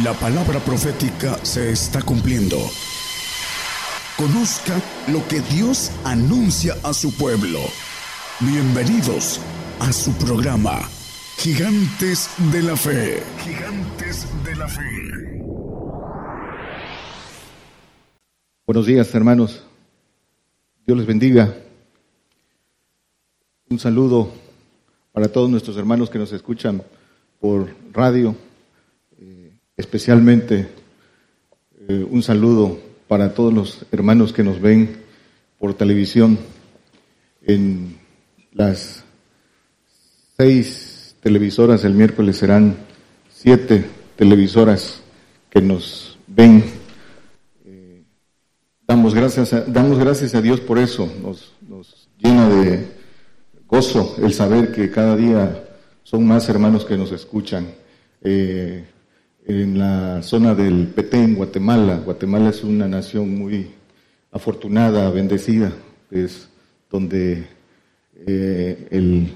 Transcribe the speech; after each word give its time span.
La 0.00 0.14
palabra 0.14 0.58
profética 0.58 1.36
se 1.44 1.70
está 1.70 2.00
cumpliendo. 2.00 2.56
Conozca 4.16 4.80
lo 5.08 5.28
que 5.28 5.40
Dios 5.54 5.92
anuncia 6.02 6.74
a 6.82 6.94
su 6.94 7.14
pueblo. 7.14 7.58
Bienvenidos 8.40 9.38
a 9.80 9.92
su 9.92 10.10
programa, 10.14 10.88
Gigantes 11.36 12.30
de 12.50 12.62
la 12.62 12.74
Fe. 12.74 13.22
Gigantes 13.44 14.26
de 14.42 14.56
la 14.56 14.66
Fe. 14.66 15.44
Buenos 18.66 18.86
días, 18.86 19.14
hermanos. 19.14 19.62
Dios 20.86 20.96
les 20.96 21.06
bendiga. 21.06 21.54
Un 23.68 23.78
saludo 23.78 24.32
para 25.12 25.28
todos 25.28 25.50
nuestros 25.50 25.76
hermanos 25.76 26.08
que 26.08 26.18
nos 26.18 26.32
escuchan 26.32 26.82
por 27.38 27.74
radio 27.92 28.34
especialmente 29.76 30.68
eh, 31.88 32.06
un 32.08 32.22
saludo 32.22 32.78
para 33.08 33.34
todos 33.34 33.52
los 33.52 33.86
hermanos 33.92 34.32
que 34.32 34.42
nos 34.42 34.60
ven 34.60 35.02
por 35.58 35.74
televisión 35.74 36.38
en 37.42 37.96
las 38.52 39.04
seis 40.36 41.14
televisoras 41.22 41.84
el 41.84 41.94
miércoles 41.94 42.36
serán 42.36 42.76
siete 43.30 43.84
televisoras 44.16 45.02
que 45.50 45.60
nos 45.60 46.18
ven. 46.26 46.64
Eh, 47.64 48.02
damos, 48.86 49.14
gracias 49.14 49.52
a, 49.52 49.62
damos 49.62 49.98
gracias 49.98 50.34
a 50.34 50.40
Dios 50.40 50.60
por 50.60 50.78
eso, 50.78 51.12
nos, 51.22 51.52
nos 51.68 52.08
llena 52.18 52.48
de 52.48 52.86
gozo 53.66 54.16
el 54.22 54.32
saber 54.32 54.72
que 54.72 54.90
cada 54.90 55.16
día 55.16 55.64
son 56.02 56.26
más 56.26 56.48
hermanos 56.48 56.84
que 56.84 56.96
nos 56.96 57.12
escuchan. 57.12 57.66
Eh, 58.22 58.84
en 59.46 59.78
la 59.78 60.22
zona 60.22 60.54
del 60.54 60.88
Petén, 60.88 61.34
Guatemala. 61.34 61.98
Guatemala 61.98 62.50
es 62.50 62.62
una 62.62 62.86
nación 62.86 63.36
muy 63.36 63.70
afortunada, 64.30 65.10
bendecida, 65.10 65.72
es 66.10 66.48
donde 66.90 67.46
eh, 68.26 68.88
el 68.90 69.28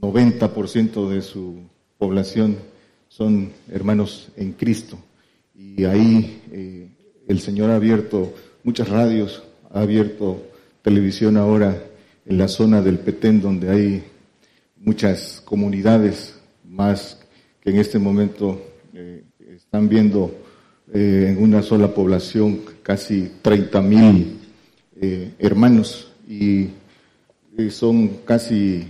90% 0.00 1.08
de 1.08 1.22
su 1.22 1.62
población 1.98 2.56
son 3.08 3.52
hermanos 3.70 4.30
en 4.36 4.52
Cristo. 4.52 4.98
Y 5.54 5.84
ahí 5.84 6.42
eh, 6.52 6.88
el 7.28 7.40
Señor 7.40 7.70
ha 7.70 7.76
abierto 7.76 8.32
muchas 8.62 8.88
radios, 8.88 9.42
ha 9.72 9.80
abierto 9.80 10.42
televisión 10.82 11.36
ahora 11.36 11.82
en 12.26 12.38
la 12.38 12.48
zona 12.48 12.82
del 12.82 12.98
Petén, 12.98 13.40
donde 13.40 13.70
hay 13.70 14.04
muchas 14.76 15.42
comunidades 15.44 16.38
más 16.64 17.19
que 17.60 17.70
en 17.70 17.76
este 17.76 17.98
momento 17.98 18.60
eh, 18.94 19.22
están 19.54 19.88
viendo 19.88 20.34
eh, 20.92 21.26
en 21.30 21.42
una 21.42 21.62
sola 21.62 21.92
población 21.92 22.60
casi 22.82 23.30
30 23.42 23.82
mil 23.82 24.38
eh, 25.00 25.32
hermanos. 25.38 26.12
Y 26.28 26.68
son 27.70 28.20
casi 28.24 28.86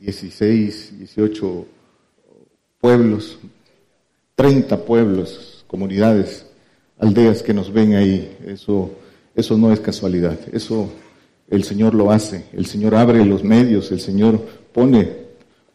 16, 0.00 0.98
18 0.98 1.66
pueblos, 2.80 3.38
30 4.36 4.84
pueblos, 4.84 5.64
comunidades, 5.66 6.46
aldeas 6.98 7.42
que 7.42 7.54
nos 7.54 7.72
ven 7.72 7.94
ahí. 7.94 8.36
Eso, 8.46 8.90
eso 9.34 9.56
no 9.56 9.72
es 9.72 9.80
casualidad, 9.80 10.38
eso 10.52 10.92
el 11.48 11.64
Señor 11.64 11.94
lo 11.94 12.12
hace, 12.12 12.44
el 12.52 12.66
Señor 12.66 12.94
abre 12.94 13.24
los 13.24 13.42
medios, 13.42 13.90
el 13.90 14.00
Señor 14.00 14.40
pone 14.72 15.21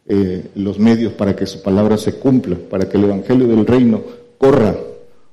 eh, 0.10 0.52
los 0.56 0.80
medios 0.80 1.14
para 1.14 1.36
que 1.36 1.46
su 1.46 1.62
palabra 1.62 1.98
se 1.98 2.14
cumpla, 2.14 2.58
para 2.70 2.88
que 2.88 2.98
el 2.98 3.04
Evangelio 3.04 3.48
del 3.48 3.66
Reino 3.66 4.02
corra 4.38 4.76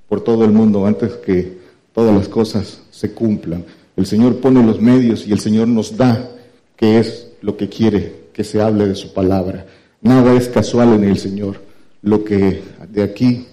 por 0.09 0.23
todo 0.23 0.45
el 0.45 0.51
mundo 0.51 0.85
antes 0.87 1.13
que 1.15 1.59
todas 1.93 2.15
las 2.15 2.29
cosas 2.29 2.83
se 2.91 3.13
cumplan. 3.13 3.65
El 3.97 4.07
Señor 4.07 4.37
pone 4.37 4.65
los 4.65 4.81
medios 4.81 5.27
y 5.27 5.33
el 5.33 5.39
Señor 5.39 5.69
nos 5.69 5.97
da 5.97 6.29
que 6.77 6.99
es 6.99 7.29
lo 7.41 7.57
que 7.57 7.69
quiere 7.69 8.25
que 8.33 8.43
se 8.43 8.61
hable 8.61 8.89
de 8.89 8.97
su 8.97 9.13
palabra. 9.13 9.65
Nada 10.03 10.35
es 10.35 10.49
casual 10.49 10.95
en 10.95 11.05
el 11.05 11.19
Señor. 11.19 11.61
Lo 12.03 12.25
que 12.25 12.61
de 12.91 13.03
aquí 13.03 13.47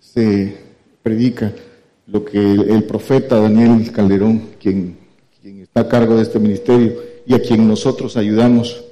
se 0.00 0.56
predica, 1.02 1.52
lo 2.08 2.24
que 2.24 2.38
el 2.38 2.84
profeta 2.84 3.40
Daniel 3.40 3.90
Calderón, 3.92 4.42
quien, 4.60 4.96
quien 5.40 5.60
está 5.60 5.82
a 5.82 5.88
cargo 5.88 6.16
de 6.16 6.22
este 6.22 6.40
ministerio 6.40 6.94
y 7.26 7.34
a 7.34 7.40
quien 7.40 7.66
nosotros 7.68 8.16
ayudamos, 8.16 8.84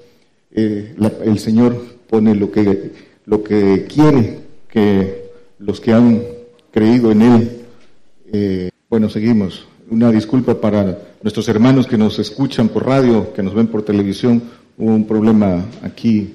eh, 0.55 0.95
el 1.25 1.39
Señor 1.39 1.83
pone 2.09 2.35
lo 2.35 2.51
que, 2.51 2.93
lo 3.27 3.43
que 3.43 3.87
quiere 3.89 4.41
que 4.69 5.31
los 5.59 5.81
que 5.81 5.93
han 5.93 6.23
creído 6.71 7.13
en 7.13 7.23
Él. 7.23 7.51
Eh, 8.33 8.71
bueno, 8.89 9.09
seguimos. 9.09 9.67
Una 9.91 10.11
disculpa 10.11 10.61
para 10.61 10.99
nuestros 11.23 11.49
hermanos 11.49 11.87
que 11.87 11.99
nos 11.99 12.19
escuchan 12.19 12.69
por 12.69 12.87
radio, 12.87 13.33
que 13.35 13.43
nos 13.43 13.55
ven 13.55 13.67
por 13.67 13.83
televisión. 13.83 14.43
Hubo 14.79 14.95
un 14.95 15.07
problema 15.07 15.65
aquí. 15.83 16.35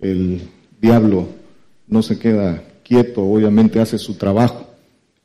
El 0.00 0.42
diablo 0.80 1.28
no 1.88 2.02
se 2.02 2.18
queda 2.18 2.62
quieto, 2.84 3.22
obviamente 3.22 3.80
hace 3.80 3.98
su 3.98 4.14
trabajo. 4.14 4.66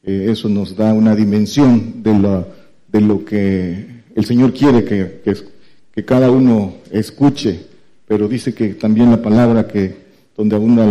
Eh, 0.04 0.28
eso 0.30 0.50
nos 0.50 0.76
da 0.76 0.94
una 0.94 1.16
dimensión 1.16 2.02
de, 2.04 2.20
la, 2.20 2.48
de 2.88 3.02
lo 3.02 3.24
que 3.24 4.04
el 4.16 4.26
Señor 4.26 4.54
quiere 4.54 4.84
que, 4.84 5.22
que, 5.24 5.36
que 5.94 6.06
cada 6.06 6.32
uno 6.32 6.76
escuche 6.92 7.73
pero 8.08 8.28
dice 8.28 8.54
que 8.54 8.70
también 8.76 9.12
la 9.12 9.22
palabra 9.22 9.68
que 9.68 10.04
donde 10.36 10.56
abunda 10.56 10.86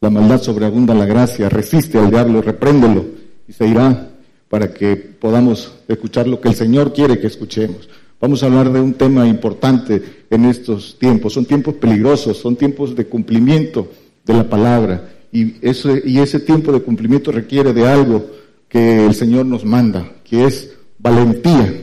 la, 0.00 0.10
maldad 0.10 0.40
sobreabunda 0.40 0.94
la 0.94 1.06
gracia, 1.06 1.48
resiste 1.48 1.98
al 1.98 2.10
diablo, 2.10 2.42
repréndelo 2.42 3.04
y 3.46 3.52
se 3.52 3.66
irá 3.66 4.10
para 4.48 4.72
que 4.72 4.96
podamos 4.96 5.72
escuchar 5.88 6.26
lo 6.26 6.40
que 6.40 6.48
el 6.48 6.54
Señor 6.54 6.92
quiere 6.92 7.18
que 7.18 7.26
escuchemos. 7.26 7.88
Vamos 8.20 8.42
a 8.42 8.46
hablar 8.46 8.72
de 8.72 8.80
un 8.80 8.94
tema 8.94 9.26
importante 9.26 10.02
en 10.30 10.44
estos 10.44 10.98
tiempos. 10.98 11.32
Son 11.32 11.44
tiempos 11.44 11.74
peligrosos, 11.74 12.38
son 12.38 12.54
tiempos 12.56 12.94
de 12.94 13.06
cumplimiento 13.06 13.88
de 14.24 14.34
la 14.34 14.48
palabra. 14.48 15.10
Y 15.32 15.56
ese, 15.60 16.02
y 16.04 16.18
ese 16.18 16.38
tiempo 16.38 16.70
de 16.70 16.82
cumplimiento 16.82 17.32
requiere 17.32 17.72
de 17.72 17.86
algo 17.86 18.26
que 18.68 19.06
el 19.06 19.14
Señor 19.14 19.46
nos 19.46 19.64
manda, 19.64 20.08
que 20.24 20.44
es 20.44 20.72
valentía. 20.98 21.82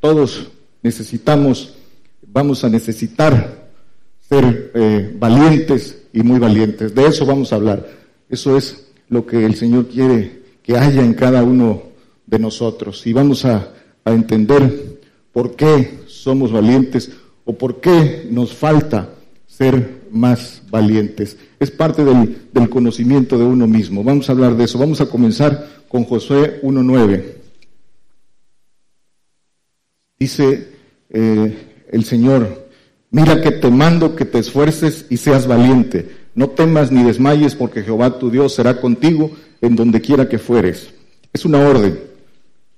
Todos 0.00 0.48
necesitamos, 0.82 1.74
vamos 2.38 2.62
a 2.62 2.68
necesitar 2.68 3.68
ser 4.28 4.70
eh, 4.72 5.12
valientes 5.18 6.04
y 6.12 6.22
muy 6.22 6.38
valientes. 6.38 6.94
De 6.94 7.04
eso 7.04 7.26
vamos 7.26 7.52
a 7.52 7.56
hablar. 7.56 7.84
Eso 8.28 8.56
es 8.56 8.86
lo 9.08 9.26
que 9.26 9.44
el 9.44 9.56
Señor 9.56 9.88
quiere 9.88 10.42
que 10.62 10.76
haya 10.76 11.02
en 11.02 11.14
cada 11.14 11.42
uno 11.42 11.82
de 12.26 12.38
nosotros. 12.38 13.04
Y 13.08 13.12
vamos 13.12 13.44
a, 13.44 13.74
entender 14.04 15.00
por 15.32 15.54
qué 15.54 15.98
somos 16.06 16.50
valientes 16.50 17.10
o 17.44 17.52
por 17.52 17.80
qué 17.80 18.26
nos 18.30 18.54
falta 18.54 19.10
ser 19.46 20.04
más 20.10 20.62
valientes. 20.70 21.36
Es 21.60 21.70
parte 21.70 22.04
del, 22.04 22.48
del, 22.50 22.70
conocimiento 22.70 23.36
de 23.36 23.44
uno 23.44 23.66
mismo. 23.66 24.02
Vamos 24.02 24.30
a 24.30 24.32
hablar 24.32 24.56
de 24.56 24.64
eso. 24.64 24.78
Vamos 24.78 25.02
a 25.02 25.10
comenzar 25.10 25.82
con 25.88 26.04
Josué 26.04 26.62
1.9. 26.62 27.24
Dice 30.18 30.68
eh, 31.10 31.68
el 31.90 32.04
Señor, 32.04 32.68
Mira 33.10 33.40
que 33.40 33.52
te 33.52 33.70
mando 33.70 34.14
que 34.14 34.26
te 34.26 34.38
esfuerces 34.38 35.06
y 35.08 35.16
seas 35.16 35.46
valiente. 35.46 36.14
No 36.34 36.50
temas 36.50 36.92
ni 36.92 37.02
desmayes 37.02 37.54
porque 37.54 37.82
Jehová 37.82 38.18
tu 38.18 38.30
Dios 38.30 38.54
será 38.54 38.80
contigo 38.80 39.30
en 39.62 39.76
donde 39.76 40.02
quiera 40.02 40.28
que 40.28 40.38
fueres. 40.38 40.90
Es 41.32 41.46
una 41.46 41.58
orden. 41.58 41.98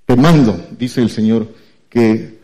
Te 0.05 0.15
mando, 0.15 0.57
dice 0.77 1.01
el 1.01 1.09
Señor, 1.09 1.47
que 1.89 2.39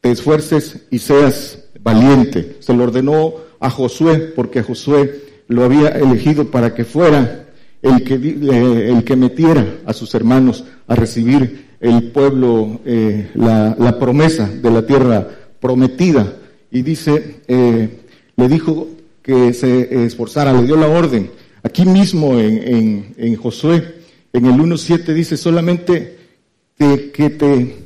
te 0.00 0.10
esfuerces 0.10 0.86
y 0.90 0.98
seas 0.98 1.64
valiente. 1.82 2.56
Se 2.60 2.74
lo 2.74 2.84
ordenó 2.84 3.34
a 3.58 3.70
Josué 3.70 4.32
porque 4.36 4.62
Josué 4.62 5.24
lo 5.48 5.64
había 5.64 5.88
elegido 5.88 6.50
para 6.50 6.74
que 6.74 6.84
fuera 6.84 7.46
el 7.80 8.04
que, 8.04 9.16
metiera 9.16 9.78
a 9.86 9.94
sus 9.94 10.14
hermanos 10.14 10.64
a 10.86 10.94
recibir 10.94 11.70
el 11.80 12.10
pueblo, 12.12 12.80
eh, 12.84 13.30
la 13.34 13.98
promesa 13.98 14.46
de 14.46 14.70
la 14.70 14.84
tierra 14.84 15.39
prometida 15.60 16.36
y 16.70 16.82
dice, 16.82 17.42
eh, 17.46 17.88
le 18.36 18.48
dijo 18.48 18.88
que 19.22 19.52
se 19.52 20.06
esforzara, 20.06 20.52
le 20.52 20.66
dio 20.66 20.76
la 20.76 20.88
orden. 20.88 21.30
Aquí 21.62 21.84
mismo 21.84 22.38
en, 22.38 23.14
en, 23.16 23.36
Josué, 23.36 23.96
en 24.32 24.46
el 24.46 24.52
1.7 24.52 25.12
dice 25.12 25.36
solamente 25.36 26.16
que 26.78 27.30
te 27.30 27.76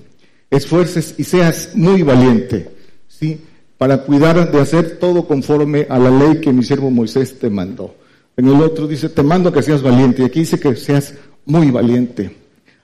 esfuerces 0.51 1.15
y 1.19 1.25
seas 1.25 1.71
muy 1.75 2.03
valiente, 2.03 2.71
¿sí? 3.09 3.41
Para 3.77 4.03
cuidar 4.03 4.53
de 4.53 4.61
hacer 4.61 4.99
todo 4.99 5.27
conforme 5.27 5.87
a 5.89 5.99
la 5.99 6.11
ley 6.11 6.41
que 6.41 6.53
mi 6.53 6.63
siervo 6.63 6.91
Moisés 6.91 7.39
te 7.39 7.51
mandó. 7.51 7.97
En 8.37 8.49
el 8.49 8.61
otro 8.61 8.87
dice, 8.87 9.09
te 9.09 9.23
mando 9.23 9.53
que 9.53 9.63
seas 9.63 9.83
valiente. 9.83 10.23
Y 10.23 10.25
aquí 10.27 10.41
dice 10.41 10.59
que 10.59 10.75
seas 10.77 11.15
muy 11.45 11.71
valiente. 11.71 12.35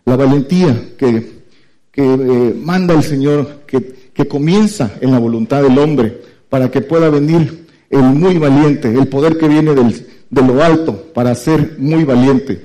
La 0.05 0.17
valentía 0.17 0.93
que, 0.97 1.43
que 1.91 2.03
eh, 2.03 2.55
manda 2.57 2.95
el 2.95 3.03
Señor, 3.03 3.63
que 3.67 4.00
que 4.15 4.29
comienza 4.29 4.93
en 5.01 5.13
la 5.13 5.19
voluntad 5.19 5.63
del 5.63 5.79
hombre 5.79 6.21
para 6.49 6.71
que 6.71 6.81
pueda 6.81 7.11
venir 7.11 7.67
el 7.91 8.03
muy 8.03 8.39
valiente, 8.39 8.89
el 8.89 9.09
poder 9.09 9.37
que 9.37 9.49
viene 9.49 9.75
de 9.75 10.43
lo 10.43 10.63
alto 10.63 11.13
para 11.13 11.35
ser 11.35 11.77
muy 11.79 12.05
valiente. 12.05 12.61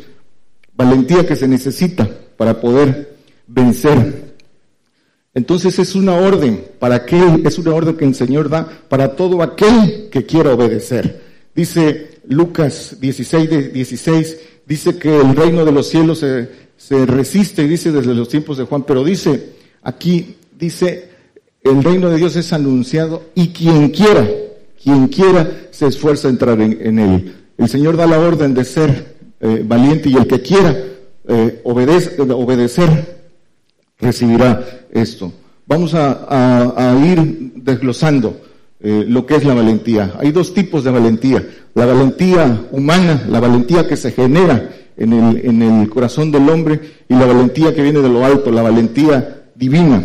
Valentía 0.76 1.26
que 1.26 1.36
se 1.36 1.48
necesita 1.48 2.10
para 2.38 2.60
poder 2.60 3.16
vencer. 3.48 4.36
Entonces 5.34 5.80
es 5.80 5.96
una 5.96 6.16
orden 6.16 6.64
para 6.80 6.96
aquel, 6.96 7.46
es 7.46 7.58
una 7.58 7.74
orden 7.74 7.98
que 7.98 8.06
el 8.06 8.16
Señor 8.16 8.50
da 8.50 8.68
para 8.88 9.16
todo 9.16 9.42
aquel 9.42 10.10
que 10.12 10.26
quiera 10.26 10.54
obedecer. 10.54 11.24
Dice 11.54 12.20
Lucas 12.28 12.98
16, 13.00 13.74
16, 13.74 14.38
dice 14.66 14.98
que 14.98 15.20
el 15.20 15.36
reino 15.36 15.66
de 15.66 15.72
los 15.72 15.90
cielos 15.90 16.20
se, 16.20 16.50
se 16.78 17.06
resiste, 17.06 17.68
dice 17.68 17.92
desde 17.92 18.14
los 18.14 18.30
tiempos 18.30 18.58
de 18.58 18.66
Juan, 18.66 18.84
pero 18.84 19.04
dice 19.04 19.56
aquí, 19.82 20.38
dice, 20.58 21.10
el 21.66 21.84
reino 21.84 22.10
de 22.10 22.18
Dios 22.18 22.36
es 22.36 22.54
anunciado 22.54 23.24
y 23.34 23.48
quien 23.48 23.90
quiera, 23.90 24.26
quien 24.82 25.08
quiera 25.08 25.50
se 25.72 25.88
esfuerza 25.88 26.28
a 26.28 26.32
entrar 26.32 26.62
en, 26.62 27.00
él. 27.00 27.36
El 27.58 27.68
Señor 27.68 27.98
da 27.98 28.06
la 28.06 28.20
orden 28.20 28.54
de 28.54 28.64
ser 28.64 29.16
eh, 29.42 29.64
valiente 29.66 30.10
y 30.10 30.16
el 30.16 30.28
que 30.28 30.42
quiera 30.42 30.78
eh, 31.28 31.62
obedecer 31.64 33.18
recibirá 34.00 34.86
esto. 34.92 35.34
Vamos 35.66 35.96
a, 35.96 36.96
ir 37.04 37.54
desglosando 37.56 38.42
eh, 38.80 39.04
lo 39.08 39.26
que 39.26 39.36
es 39.36 39.44
la 39.44 39.56
valentía. 39.56 40.14
Hay 40.20 40.32
dos 40.32 40.54
tipos 40.54 40.84
de 40.84 40.92
valentía. 40.92 41.44
La 41.74 41.88
valentía 41.88 42.68
humana, 42.72 43.26
la 43.28 43.40
valentía 43.40 43.88
que 43.88 43.98
se 43.98 44.12
genera 44.12 44.70
en 44.96 45.14
el, 45.14 45.44
en 45.44 45.62
el 45.64 45.90
corazón 45.90 46.32
del 46.32 46.48
hombre 46.48 46.80
y 47.10 47.16
la 47.16 47.26
valentía 47.26 47.74
que 47.74 47.82
viene 47.82 48.02
de 48.02 48.10
lo 48.10 48.24
alto, 48.24 48.52
la 48.52 48.62
valentía 48.62 49.46
divina. 49.56 50.04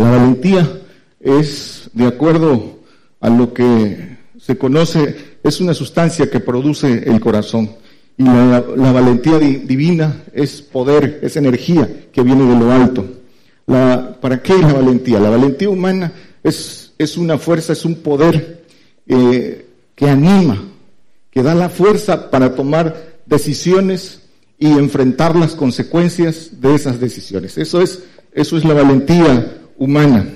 La 0.00 0.12
valentía 0.12 0.80
es, 1.20 1.90
de 1.92 2.06
acuerdo 2.06 2.78
a 3.20 3.28
lo 3.28 3.52
que 3.52 4.16
se 4.38 4.56
conoce, 4.56 5.14
es 5.44 5.60
una 5.60 5.74
sustancia 5.74 6.30
que 6.30 6.40
produce 6.40 7.04
el 7.06 7.20
corazón. 7.20 7.70
Y 8.16 8.24
la, 8.24 8.60
valentía 8.92 9.38
divina 9.38 10.22
es 10.32 10.62
poder, 10.62 11.20
es 11.22 11.36
energía 11.36 12.06
que 12.10 12.22
viene 12.22 12.46
de 12.46 12.58
lo 12.58 12.72
alto. 12.72 13.04
¿Para 13.66 14.40
qué 14.42 14.56
la 14.56 14.72
valentía? 14.72 15.20
La 15.20 15.28
valentía 15.28 15.68
humana 15.68 16.12
es, 16.42 16.94
es 16.96 17.18
una 17.18 17.36
fuerza, 17.36 17.74
es 17.74 17.84
un 17.84 17.96
poder 17.96 18.64
eh, 19.06 19.66
que 19.94 20.08
anima, 20.08 20.64
que 21.30 21.42
da 21.42 21.54
la 21.54 21.68
fuerza 21.68 22.30
para 22.30 22.54
tomar 22.54 23.20
decisiones 23.26 24.22
y 24.58 24.66
enfrentar 24.66 25.36
las 25.36 25.54
consecuencias 25.54 26.58
de 26.58 26.74
esas 26.74 27.00
decisiones. 27.00 27.58
Eso 27.58 27.82
es, 27.82 28.02
eso 28.32 28.56
es 28.56 28.64
la 28.64 28.72
valentía 28.72 29.58
humana. 29.80 30.26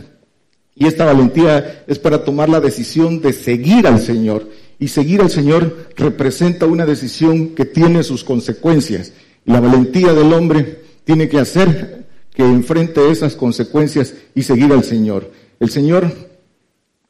Y 0.75 0.87
esta 0.87 1.05
valentía 1.05 1.85
es 1.87 2.01
para 2.01 2.25
tomar 2.25 2.49
la 2.49 2.61
decisión 2.61 3.21
de 3.21 3.33
seguir 3.33 3.87
al 3.87 4.01
Señor 4.01 4.49
y 4.81 4.89
seguir 4.89 5.21
al 5.21 5.31
Señor 5.31 5.87
representa 5.97 6.67
una 6.67 6.85
decisión 6.85 7.51
que 7.51 7.65
tiene 7.65 8.03
sus 8.03 8.25
consecuencias. 8.25 9.13
La 9.45 9.61
valentía 9.61 10.13
del 10.15 10.33
hombre 10.33 10.81
tiene 11.05 11.29
que 11.29 11.39
hacer 11.39 12.07
que 12.35 12.43
enfrente 12.43 13.09
esas 13.11 13.37
consecuencias 13.37 14.15
y 14.35 14.43
seguir 14.43 14.73
al 14.73 14.83
Señor. 14.83 15.31
El 15.61 15.71
Señor 15.71 16.11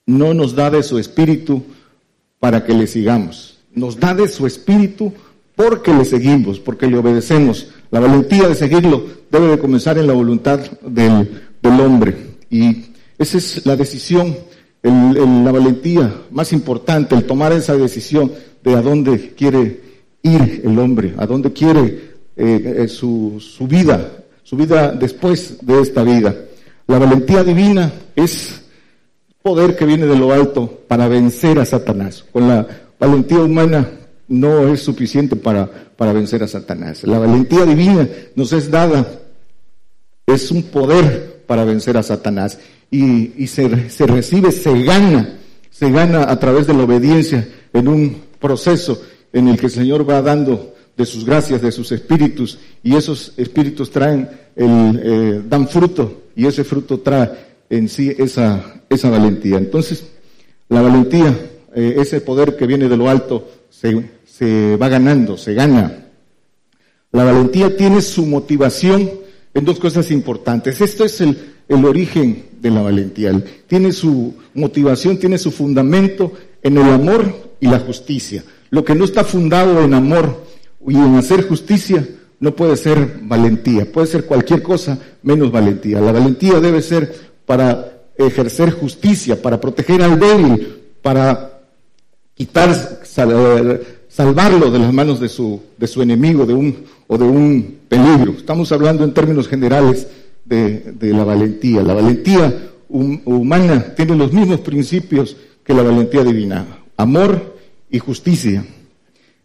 no 0.04 0.34
nos 0.34 0.54
da 0.54 0.70
de 0.70 0.82
su 0.82 0.98
espíritu 0.98 1.62
para 2.40 2.64
que 2.64 2.74
le 2.74 2.86
sigamos. 2.86 3.60
Nos 3.72 3.98
da 3.98 4.12
de 4.12 4.28
su 4.28 4.46
espíritu 4.46 5.12
porque 5.56 5.94
le 5.94 6.04
seguimos, 6.04 6.60
porque 6.60 6.86
le 6.86 6.98
obedecemos. 6.98 7.68
La 7.90 8.00
valentía 8.00 8.48
de 8.48 8.54
seguirlo 8.54 9.06
debe 9.30 9.48
de 9.48 9.58
comenzar 9.58 9.96
en 9.98 10.06
la 10.06 10.12
voluntad 10.12 10.60
del, 10.82 11.43
del 11.64 11.80
hombre. 11.80 12.14
Y 12.50 12.84
esa 13.18 13.38
es 13.38 13.66
la 13.66 13.74
decisión 13.74 14.36
la 14.82 15.50
valentía 15.50 16.14
más 16.30 16.52
importante, 16.52 17.14
el 17.14 17.24
tomar 17.24 17.52
esa 17.52 17.74
decisión 17.74 18.30
de 18.62 18.74
a 18.74 18.82
dónde 18.82 19.30
quiere 19.34 19.80
ir 20.22 20.60
el 20.62 20.78
hombre, 20.78 21.14
a 21.16 21.26
dónde 21.26 21.52
quiere 21.52 22.12
eh, 22.36 22.74
eh, 22.78 22.88
su, 22.88 23.40
su 23.40 23.66
vida, 23.66 24.12
su 24.42 24.56
vida 24.56 24.92
después 24.92 25.58
de 25.62 25.80
esta 25.80 26.02
vida. 26.02 26.36
La 26.86 26.98
valentía 26.98 27.42
divina 27.42 27.90
es 28.14 28.62
poder 29.42 29.74
que 29.74 29.86
viene 29.86 30.06
de 30.06 30.18
lo 30.18 30.32
alto 30.32 30.80
para 30.86 31.08
vencer 31.08 31.58
a 31.58 31.64
Satanás. 31.64 32.24
Con 32.30 32.46
la 32.46 32.66
valentía 33.00 33.38
humana 33.40 33.88
no 34.28 34.68
es 34.68 34.82
suficiente 34.82 35.34
para, 35.34 35.66
para 35.96 36.12
vencer 36.12 36.42
a 36.42 36.48
Satanás. 36.48 37.04
La 37.04 37.18
valentía 37.18 37.64
divina 37.64 38.06
nos 38.36 38.52
es 38.52 38.70
dada, 38.70 39.06
es 40.26 40.50
un 40.50 40.62
poder 40.64 41.33
para 41.46 41.64
vencer 41.64 41.96
a 41.96 42.02
Satanás 42.02 42.58
y, 42.90 43.46
se, 43.46 43.68
recibe, 44.06 44.52
se 44.52 44.82
gana, 44.82 45.38
se 45.70 45.90
gana 45.90 46.30
a 46.30 46.38
través 46.38 46.66
de 46.66 46.74
la 46.74 46.84
obediencia 46.84 47.48
en 47.72 47.88
un 47.88 48.16
proceso 48.38 49.02
en 49.32 49.48
el 49.48 49.58
que 49.58 49.66
el 49.66 49.72
Señor 49.72 50.08
va 50.08 50.22
dando 50.22 50.74
de 50.96 51.04
sus 51.04 51.24
gracias, 51.24 51.60
de 51.60 51.72
sus 51.72 51.90
espíritus, 51.90 52.58
y 52.82 52.94
esos 52.94 53.32
espíritus 53.36 53.90
traen, 53.90 54.28
el, 54.54 55.00
eh, 55.02 55.42
dan 55.48 55.66
fruto, 55.66 56.22
y 56.36 56.46
ese 56.46 56.62
fruto 56.62 57.00
trae 57.00 57.30
en 57.68 57.88
sí 57.88 58.14
esa, 58.16 58.82
esa 58.88 59.10
valentía. 59.10 59.58
Entonces, 59.58 60.04
la 60.68 60.80
valentía, 60.82 61.36
eh, 61.74 61.96
ese 61.98 62.20
poder 62.20 62.56
que 62.56 62.66
viene 62.68 62.88
de 62.88 62.96
lo 62.96 63.10
alto, 63.10 63.48
se, 63.70 64.08
se 64.24 64.76
va 64.76 64.88
ganando, 64.88 65.36
se 65.36 65.54
gana. 65.54 66.06
La 67.10 67.24
valentía 67.24 67.76
tiene 67.76 68.00
su 68.00 68.24
motivación 68.24 69.23
en 69.54 69.64
dos 69.64 69.78
cosas 69.78 70.10
importantes. 70.10 70.80
Esto 70.80 71.04
es 71.04 71.20
el, 71.20 71.54
el 71.68 71.84
origen 71.84 72.46
de 72.60 72.70
la 72.70 72.82
valentía. 72.82 73.32
Tiene 73.66 73.92
su 73.92 74.34
motivación, 74.54 75.18
tiene 75.18 75.38
su 75.38 75.50
fundamento 75.50 76.32
en 76.62 76.76
el 76.76 76.90
amor 76.90 77.54
y 77.60 77.68
la 77.68 77.78
justicia. 77.78 78.44
Lo 78.70 78.84
que 78.84 78.94
no 78.94 79.04
está 79.04 79.24
fundado 79.24 79.82
en 79.82 79.94
amor 79.94 80.44
y 80.86 80.96
en 80.96 81.14
hacer 81.14 81.46
justicia 81.46 82.06
no 82.40 82.54
puede 82.54 82.76
ser 82.76 83.20
valentía, 83.22 83.90
puede 83.90 84.06
ser 84.06 84.26
cualquier 84.26 84.62
cosa 84.62 84.98
menos 85.22 85.50
valentía. 85.50 86.00
La 86.00 86.12
valentía 86.12 86.60
debe 86.60 86.82
ser 86.82 87.32
para 87.46 88.02
ejercer 88.18 88.70
justicia, 88.72 89.40
para 89.40 89.60
proteger 89.60 90.02
al 90.02 90.18
débil, 90.18 90.82
para 91.00 91.60
quitar, 92.34 93.00
salvarlo 94.14 94.70
de 94.70 94.78
las 94.78 94.92
manos 94.92 95.18
de 95.18 95.28
su, 95.28 95.60
de 95.76 95.88
su 95.88 96.00
enemigo 96.00 96.46
de 96.46 96.54
un, 96.54 96.84
o 97.08 97.18
de 97.18 97.24
un 97.24 97.78
peligro. 97.88 98.34
Estamos 98.38 98.70
hablando 98.70 99.02
en 99.02 99.12
términos 99.12 99.48
generales 99.48 100.06
de, 100.44 100.94
la 101.00 101.24
valentía. 101.24 101.82
La 101.82 101.94
valentía 101.94 102.70
humana 102.88 103.94
tiene 103.96 104.14
los 104.14 104.32
mismos 104.32 104.60
principios 104.60 105.36
que 105.64 105.74
la 105.74 105.82
valentía 105.82 106.22
divina, 106.22 106.64
amor 106.96 107.56
y 107.90 107.98
justicia. 107.98 108.64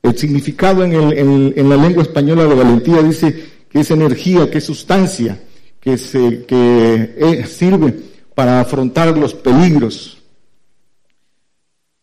El 0.04 0.16
significado 0.18 0.84
en, 0.84 0.94
el, 0.94 1.54
en, 1.58 1.70
la 1.70 1.76
lengua 1.76 2.04
española 2.04 2.46
de 2.46 2.54
valentía 2.54 3.02
dice 3.02 3.46
que 3.70 3.80
es 3.80 3.90
energía, 3.90 4.52
que 4.52 4.60
es 4.60 4.66
sustancia, 4.66 5.42
que, 5.80 5.98
se, 5.98 6.46
que 6.46 7.16
eh, 7.18 7.46
sirve 7.48 7.96
para 8.36 8.62
afrontar 8.62 9.18
los 9.18 9.34
peligros, 9.34 10.19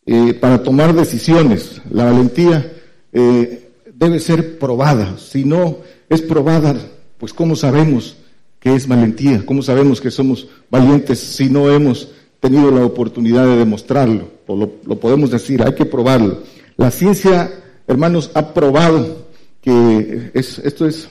eh, 0.07 0.35
para 0.35 0.63
tomar 0.63 0.95
decisiones. 0.95 1.83
La 1.91 2.05
valentía 2.05 2.73
eh, 3.13 3.69
debe 3.93 4.21
ser 4.21 4.59
probada. 4.59 5.19
Si 5.19 5.45
no 5.45 5.79
es 6.09 6.23
probada, 6.23 6.77
pues 7.19 7.33
¿cómo 7.33 7.57
sabemos 7.57 8.17
¿Qué 8.67 8.75
es 8.75 8.89
valentía? 8.89 9.47
¿Cómo 9.47 9.63
sabemos 9.63 10.01
que 10.01 10.11
somos 10.11 10.49
valientes 10.69 11.21
si 11.21 11.49
no 11.49 11.71
hemos 11.71 12.09
tenido 12.41 12.73
la 12.73 12.85
oportunidad 12.85 13.47
de 13.47 13.59
demostrarlo? 13.59 14.29
O 14.49 14.57
lo, 14.57 14.99
podemos 14.99 15.31
decir, 15.31 15.63
hay 15.63 15.77
que 15.77 15.85
probarlo. 15.85 16.43
La 16.77 16.91
ciencia, 16.91 17.49
hermanos, 17.87 18.33
ha 18.35 18.53
probado 18.53 19.29
que 19.61 20.33
esto 20.35 20.85
es 20.85 21.09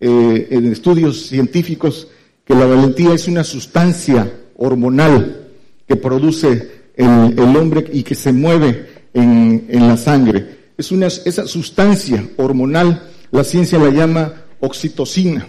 eh, 0.00 0.48
en 0.50 0.70
estudios 0.70 1.28
científicos 1.28 2.08
que 2.44 2.54
la 2.54 2.66
valentía 2.66 3.14
es 3.14 3.26
una 3.26 3.42
sustancia 3.42 4.30
hormonal 4.56 5.48
que 5.88 5.96
produce 5.96 6.81
el, 6.96 7.56
hombre 7.56 7.84
y 7.92 8.02
que 8.02 8.14
se 8.14 8.32
mueve 8.32 8.88
en, 9.14 9.66
la 9.68 9.96
sangre. 9.96 10.72
Es 10.76 10.90
una, 10.92 11.06
esa 11.06 11.46
sustancia 11.46 12.26
hormonal, 12.36 13.10
la 13.30 13.44
ciencia 13.44 13.78
la 13.78 13.90
llama 13.90 14.32
oxitocina. 14.60 15.46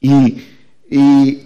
Y, 0.00 0.36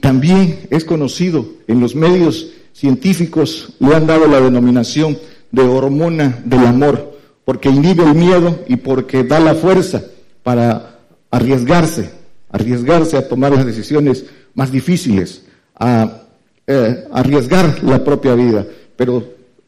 también 0.01 0.61
es 0.71 0.85
conocido 0.85 1.47
en 1.67 1.79
los 1.81 1.95
medios 1.95 2.51
científicos, 2.73 3.75
le 3.79 3.95
han 3.95 4.07
dado 4.07 4.27
la 4.27 4.41
denominación 4.41 5.19
de 5.53 5.63
hormona 5.63 6.41
del 6.47 6.61
amor, 6.61 7.19
porque 7.45 7.69
inhibe 7.69 8.05
el 8.05 8.15
miedo 8.15 8.65
y 8.69 8.77
porque 8.77 9.23
da 9.23 9.41
la 9.41 9.55
fuerza 9.55 10.03
para 10.43 10.99
arriesgarse, 11.31 12.11
arriesgarse 12.51 13.19
a 13.19 13.29
tomar 13.29 13.53
las 13.53 13.67
decisiones 13.67 14.25
más 14.55 14.73
difíciles, 14.73 15.43
a 15.75 16.23
eh, 16.67 17.05
arriesgar 17.13 17.85
la 17.85 18.03
propia 18.03 18.35
vida. 18.35 18.67
Pero 18.97 19.25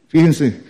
fíjense 0.07 0.61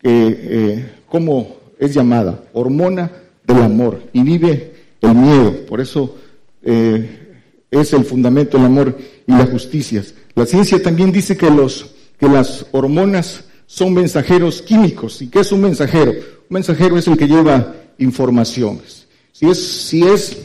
que 0.00 0.38
eh, 0.40 0.92
cómo 1.06 1.56
es 1.78 1.94
llamada, 1.94 2.44
hormona 2.52 3.10
del 3.46 3.58
amor, 3.58 4.02
inhibe 4.12 4.74
el 5.00 5.14
miedo. 5.14 5.66
Por 5.66 5.80
eso 5.80 6.16
eh, 6.62 7.42
es 7.70 7.92
el 7.92 8.04
fundamento 8.04 8.56
del 8.56 8.66
amor 8.66 8.96
y 9.26 9.32
la 9.32 9.46
justicia. 9.46 10.02
La 10.34 10.46
ciencia 10.46 10.82
también 10.82 11.12
dice 11.12 11.36
que, 11.36 11.50
los, 11.50 11.94
que 12.18 12.28
las 12.28 12.66
hormonas 12.72 13.44
son 13.66 13.94
mensajeros 13.94 14.62
químicos. 14.62 15.20
¿Y 15.22 15.28
qué 15.28 15.40
es 15.40 15.52
un 15.52 15.62
mensajero? 15.62 16.12
Un 16.12 16.18
mensajero 16.50 16.98
es 16.98 17.06
el 17.06 17.16
que 17.16 17.28
lleva 17.28 17.74
informaciones. 17.98 19.06
Si 19.32 19.46
es, 19.46 19.58
si 19.58 20.02
es, 20.02 20.36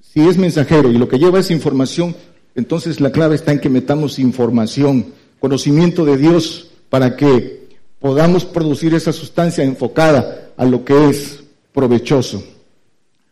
si 0.00 0.20
es 0.20 0.36
mensajero 0.38 0.90
y 0.90 0.98
lo 0.98 1.08
que 1.08 1.18
lleva 1.18 1.40
es 1.40 1.50
información, 1.50 2.14
entonces 2.54 3.00
la 3.00 3.10
clave 3.10 3.34
está 3.34 3.52
en 3.52 3.60
que 3.60 3.68
metamos 3.68 4.18
información, 4.18 5.06
conocimiento 5.40 6.04
de 6.04 6.16
Dios 6.16 6.70
para 6.94 7.16
que 7.16 7.70
podamos 7.98 8.44
producir 8.44 8.94
esa 8.94 9.12
sustancia 9.12 9.64
enfocada 9.64 10.52
a 10.56 10.64
lo 10.64 10.84
que 10.84 11.08
es 11.08 11.42
provechoso. 11.72 12.40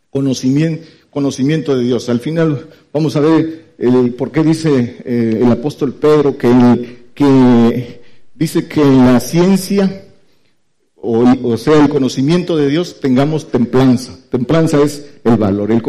Conocimiento, 0.09 0.85
conocimiento 1.09 1.73
de 1.73 1.85
Dios. 1.85 2.09
Al 2.09 2.19
final 2.19 2.67
vamos 2.91 3.15
a 3.15 3.21
ver 3.21 3.67
el, 3.77 4.15
por 4.15 4.33
qué 4.33 4.43
dice 4.43 4.97
eh, 5.05 5.39
el 5.41 5.49
apóstol 5.49 5.93
Pedro 5.93 6.37
que, 6.37 7.05
que 7.15 8.01
dice 8.35 8.67
que 8.67 8.83
la 8.83 9.21
ciencia, 9.21 10.07
o, 10.97 11.55
sea, 11.55 11.81
el 11.81 11.87
conocimiento 11.87 12.57
de 12.57 12.67
Dios, 12.67 12.99
tengamos 12.99 13.49
templanza. 13.49 14.19
Templanza 14.29 14.83
es 14.83 15.05
el 15.23 15.37
valor. 15.37 15.71
El 15.71 15.81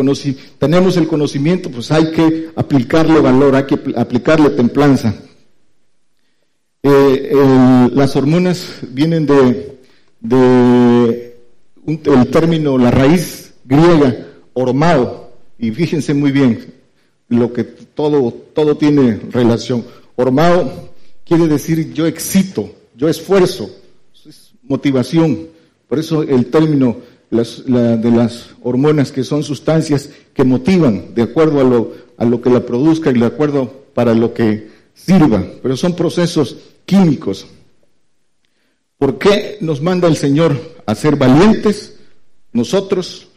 tenemos 0.60 0.96
el 0.96 1.08
conocimiento, 1.08 1.72
pues 1.72 1.90
hay 1.90 2.12
que 2.12 2.50
aplicarle 2.54 3.18
valor, 3.18 3.56
hay 3.56 3.64
que 3.64 3.80
aplicarle 3.96 4.50
templanza. 4.50 5.23
Eh, 6.86 7.90
las 7.94 8.14
hormonas 8.14 8.80
vienen 8.90 9.24
de, 9.24 9.78
de 10.20 11.36
el 11.86 12.26
término, 12.30 12.76
la 12.76 12.90
raíz 12.90 13.54
griega, 13.64 14.26
hormado, 14.52 15.30
y 15.58 15.70
fíjense 15.70 16.12
muy 16.12 16.30
bien, 16.30 16.74
lo 17.30 17.54
que 17.54 17.64
todo, 17.64 18.30
todo 18.52 18.76
tiene 18.76 19.18
relación. 19.30 19.82
Hormado 20.16 20.90
quiere 21.24 21.48
decir 21.48 21.94
yo 21.94 22.06
excito, 22.06 22.70
yo 22.94 23.08
esfuerzo, 23.08 23.70
es 24.26 24.52
motivación. 24.62 25.48
Por 25.88 25.98
eso 25.98 26.22
el 26.22 26.50
término 26.50 26.98
de 27.30 28.10
las 28.10 28.50
hormonas, 28.62 29.10
que 29.10 29.24
son 29.24 29.42
sustancias 29.42 30.10
que 30.34 30.44
motivan 30.44 31.14
de 31.14 31.22
acuerdo 31.22 31.60
a 31.60 31.64
lo, 31.64 31.92
a 32.18 32.26
lo 32.26 32.42
que 32.42 32.50
la 32.50 32.60
produzca 32.66 33.10
y 33.10 33.18
de 33.18 33.24
acuerdo 33.24 33.72
para 33.94 34.12
lo 34.12 34.34
que 34.34 34.73
sirva, 34.94 35.44
pero 35.62 35.76
son 35.76 35.94
procesos 35.94 36.56
químicos. 36.86 37.46
¿Por 38.96 39.18
qué 39.18 39.58
nos 39.60 39.82
manda 39.82 40.08
el 40.08 40.16
Señor 40.16 40.58
a 40.86 40.94
ser 40.94 41.16
valientes? 41.16 41.96
Nosotros, 42.52 43.28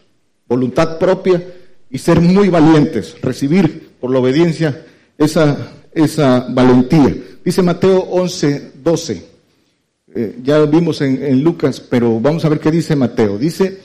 voluntad 0.48 0.98
propia, 1.00 1.44
y 1.90 1.98
ser 1.98 2.22
muy 2.22 2.50
valientes, 2.50 3.20
recibir 3.22 3.92
por 4.00 4.12
la 4.12 4.20
obediencia 4.20 4.86
esa, 5.18 5.72
esa 5.94 6.48
valentía. 6.50 7.16
Dice 7.44 7.62
Mateo 7.62 8.00
11, 8.00 8.72
12. 8.84 9.26
Eh, 10.16 10.40
ya 10.44 10.60
vimos 10.66 11.02
en, 11.02 11.44
Lucas, 11.44 11.80
pero 11.80 12.20
vamos 12.20 12.44
a 12.46 12.50
ver 12.50 12.60
qué 12.60 12.72
dice 12.72 12.96
Mateo. 12.96 13.38
Dice, 13.38 13.80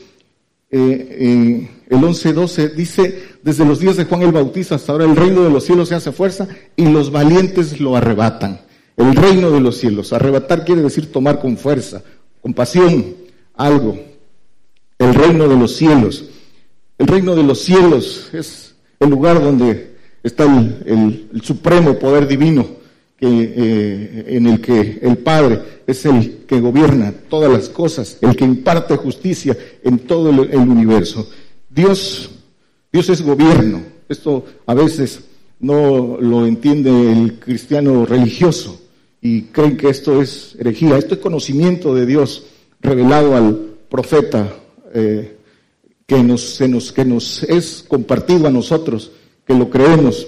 eh, 0.71 1.69
el 1.89 2.05
11, 2.05 2.33
12, 2.33 2.69
dice, 2.71 3.23
desde 3.43 3.65
los 3.65 3.81
días 3.81 3.97
de 3.97 4.05
Juan 4.05 4.23
el 4.23 4.33
Bautista 4.33 4.77
hasta 4.77 4.93
ahora 4.93 5.05
el 5.05 5.17
reino 5.17 5.43
de 5.43 5.51
los 5.51 5.65
cielos 5.65 5.89
se 5.89 5.95
hace 5.95 6.13
fuerza 6.13 6.49
y 6.77 6.87
los 6.87 7.11
valientes 7.11 7.81
lo 7.81 7.97
arrebatan. 7.97 8.61
El 8.97 9.15
reino 9.17 9.51
de 9.51 9.61
los 9.61 9.79
cielos. 9.79 10.13
Arrebatar 10.13 10.65
quiere 10.65 10.83
decir 10.83 11.11
tomar 11.11 11.41
con 11.41 11.57
fuerza, 11.57 12.03
con 12.41 12.55
pasión, 12.55 13.15
algo. 13.55 13.99
El 14.99 15.15
reino 15.15 15.49
de 15.49 15.57
los 15.57 15.75
cielos. 15.77 16.27
El 16.99 17.07
reino 17.07 17.35
de 17.35 17.43
los 17.43 17.61
cielos 17.61 18.29
es 18.33 18.75
el 19.01 19.11
lugar 19.11 19.43
donde 19.43 19.93
está 20.23 20.45
el, 20.45 21.29
supremo 21.43 21.99
poder 21.99 22.29
divino 22.29 22.67
eh, 23.21 24.25
en 24.29 24.47
el 24.47 24.61
que 24.61 25.01
el 25.03 25.19
Padre 25.19 25.61
es 25.87 26.05
el 26.07 26.45
que 26.47 26.61
gobierna 26.61 27.13
todas 27.29 27.51
las 27.51 27.69
cosas, 27.69 28.19
el 28.21 28.37
que 28.37 28.45
imparte 28.45 28.97
justicia 28.97 29.57
en 29.83 30.01
todo 30.01 30.31
el, 30.31 30.57
universo. 30.57 31.29
Dios, 31.69 32.31
Dios 32.93 33.09
es 33.09 33.23
gobierno. 33.23 33.83
Esto 34.09 34.45
a 34.67 34.75
veces 34.75 35.25
no 35.61 36.19
lo 36.21 36.47
entiende 36.47 36.91
el 37.13 37.39
cristiano 37.39 38.05
religioso 38.05 38.81
y 39.23 39.43
creen 39.45 39.77
que 39.77 39.89
esto 39.89 40.21
es 40.21 40.57
herejía. 40.59 40.99
Esto 40.99 41.15
es 41.15 41.21
conocimiento 41.21 41.95
de 41.95 42.05
Dios 42.05 42.45
revelado 42.81 43.35
al 43.35 43.57
profeta 43.89 44.53
eh, 44.93 45.37
que, 46.07 46.23
nos, 46.23 46.61
nos, 46.61 46.93
que 46.93 47.05
nos 47.05 47.43
es 47.45 47.85
compartido 47.87 48.47
a 48.47 48.51
nosotros, 48.51 49.13
que 49.47 49.55
lo 49.55 49.71
creemos. 49.71 50.27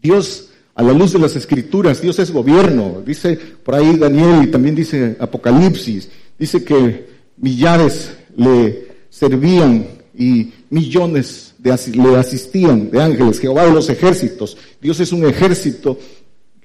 Dios 0.00 0.48
a 0.74 0.82
la 0.82 0.92
luz 0.92 1.12
de 1.12 1.18
las 1.18 1.34
escrituras, 1.34 2.00
Dios 2.00 2.18
es 2.20 2.30
gobierno. 2.30 3.02
Dice 3.04 3.36
por 3.36 3.74
ahí 3.74 3.96
Daniel 3.96 4.44
y 4.44 4.46
también 4.46 4.76
dice 4.76 5.16
Apocalipsis. 5.18 6.08
Dice 6.38 6.62
que 6.62 7.08
millares 7.36 8.12
le 8.36 8.86
servían 9.10 9.97
y 10.18 10.52
millones 10.68 11.54
le 11.62 12.16
asistían 12.16 12.90
de 12.90 13.00
ángeles. 13.00 13.38
Jehová 13.38 13.64
de 13.66 13.72
los 13.72 13.88
ejércitos. 13.88 14.56
Dios 14.80 14.98
es 15.00 15.12
un 15.12 15.24
ejército, 15.24 15.98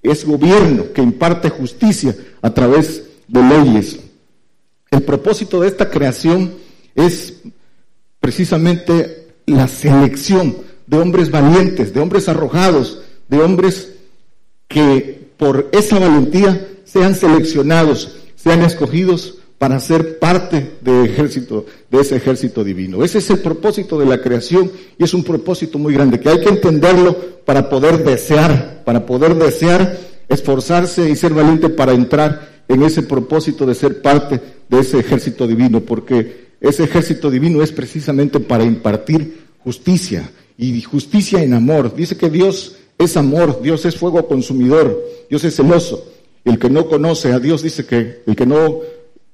es 0.01 0.25
gobierno 0.25 0.91
que 0.91 1.01
imparte 1.01 1.49
justicia 1.49 2.15
a 2.41 2.53
través 2.53 3.03
de 3.27 3.43
leyes. 3.43 3.99
El 4.89 5.03
propósito 5.03 5.61
de 5.61 5.67
esta 5.67 5.89
creación 5.89 6.53
es 6.95 7.41
precisamente 8.19 9.27
la 9.45 9.67
selección 9.67 10.57
de 10.87 10.97
hombres 10.97 11.29
valientes, 11.29 11.93
de 11.93 11.99
hombres 11.99 12.27
arrojados, 12.27 13.01
de 13.27 13.39
hombres 13.39 13.91
que 14.67 15.27
por 15.37 15.69
esa 15.71 15.99
valentía 15.99 16.69
sean 16.85 17.15
seleccionados, 17.15 18.17
sean 18.35 18.61
escogidos 18.63 19.35
para 19.63 19.79
ser 19.79 20.19
parte 20.19 20.71
de 20.81 21.05
ejército, 21.05 21.65
de 21.89 22.01
ese 22.01 22.17
ejército 22.17 22.65
divino. 22.65 23.01
Ese 23.01 23.19
es 23.19 23.29
el 23.29 23.39
propósito 23.39 23.97
de 23.97 24.05
la 24.05 24.21
creación 24.21 24.69
y 24.99 25.05
es 25.05 25.13
un 25.13 25.23
propósito 25.23 25.79
muy 25.79 25.93
grande 25.93 26.19
que 26.19 26.27
hay 26.27 26.41
que 26.41 26.49
entenderlo 26.49 27.15
para 27.45 27.69
poder 27.69 28.03
desear, 28.03 28.81
para 28.83 29.05
poder 29.05 29.35
desear, 29.35 29.97
esforzarse 30.27 31.09
y 31.09 31.15
ser 31.15 31.33
valiente 31.33 31.69
para 31.69 31.93
entrar 31.93 32.65
en 32.67 32.83
ese 32.83 33.03
propósito 33.03 33.65
de 33.65 33.73
ser 33.73 34.01
parte 34.01 34.41
de 34.67 34.79
ese 34.81 34.99
ejército 34.99 35.47
divino, 35.47 35.79
porque 35.79 36.47
ese 36.59 36.83
ejército 36.83 37.31
divino 37.31 37.63
es 37.63 37.71
precisamente 37.71 38.41
para 38.41 38.65
impartir 38.65 39.45
justicia 39.59 40.29
y 40.57 40.81
justicia 40.81 41.41
en 41.41 41.53
amor. 41.53 41.95
Dice 41.95 42.17
que 42.17 42.29
Dios 42.29 42.75
es 42.97 43.15
amor, 43.15 43.61
Dios 43.61 43.85
es 43.85 43.95
fuego 43.95 44.27
consumidor, 44.27 45.01
Dios 45.29 45.45
es 45.45 45.55
celoso. 45.55 46.09
El 46.43 46.59
que 46.59 46.69
no 46.69 46.87
conoce 46.87 47.31
a 47.31 47.39
Dios 47.39 47.63
dice 47.63 47.85
que 47.85 48.23
el 48.27 48.35
que 48.35 48.45
no 48.45 48.81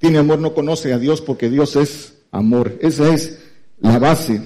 tiene 0.00 0.18
amor 0.18 0.38
no 0.38 0.54
conoce 0.54 0.92
a 0.92 0.98
Dios 0.98 1.20
porque 1.20 1.50
Dios 1.50 1.76
es 1.76 2.14
amor. 2.32 2.78
Esa 2.80 3.14
es 3.14 3.38
la 3.78 3.98
base. 3.98 4.40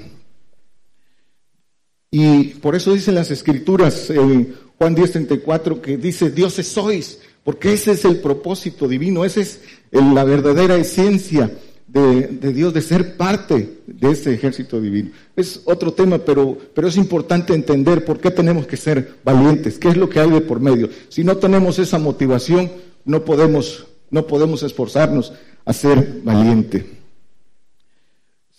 Y 2.11 2.55
por 2.55 2.75
eso 2.75 2.93
dicen 2.93 3.15
las 3.15 3.31
escrituras 3.31 4.11
en 4.11 4.55
Juan 4.77 4.97
10:34 4.97 5.81
que 5.81 5.97
dice, 5.97 6.31
dioses 6.31 6.67
sois, 6.67 7.21
porque 7.45 7.73
ese 7.73 7.93
es 7.93 8.05
el 8.05 8.19
propósito 8.19 8.89
divino, 8.89 9.25
esa 9.25 9.41
es 9.41 9.61
la 9.93 10.25
verdadera 10.25 10.77
esencia 10.77 11.51
de, 11.87 12.53
Dios, 12.53 12.75
de 12.75 12.83
ser 12.83 13.17
parte 13.17 13.79
de 13.87 14.11
ese 14.11 14.35
ejército 14.35 14.81
divino. 14.81 15.11
Es 15.37 15.63
otro 15.65 15.93
tema, 15.93 16.19
pero, 16.19 16.59
pero 16.75 16.89
es 16.89 16.97
importante 16.97 17.55
entender 17.55 18.05
por 18.05 18.19
qué 18.19 18.33
tenemos 18.33 18.67
que 18.67 18.77
ser 18.77 19.19
valientes, 19.25 19.79
qué 19.79 19.89
es 19.89 19.97
lo 19.97 20.09
que 20.09 20.19
hay 20.19 20.31
de 20.31 20.41
por 20.41 20.59
medio. 20.59 20.91
Si 21.09 21.23
no 21.23 21.37
tenemos 21.37 21.79
esa 21.79 21.99
motivación, 22.01 22.73
no 23.05 23.25
podemos, 23.25 23.87
no 24.11 24.27
podemos 24.27 24.63
esforzarnos 24.63 25.33
a 25.65 25.73
ser 25.73 26.21
valiente. 26.23 26.87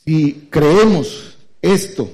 Si 0.05 0.47
creemos 0.49 1.37
esto 1.61 2.09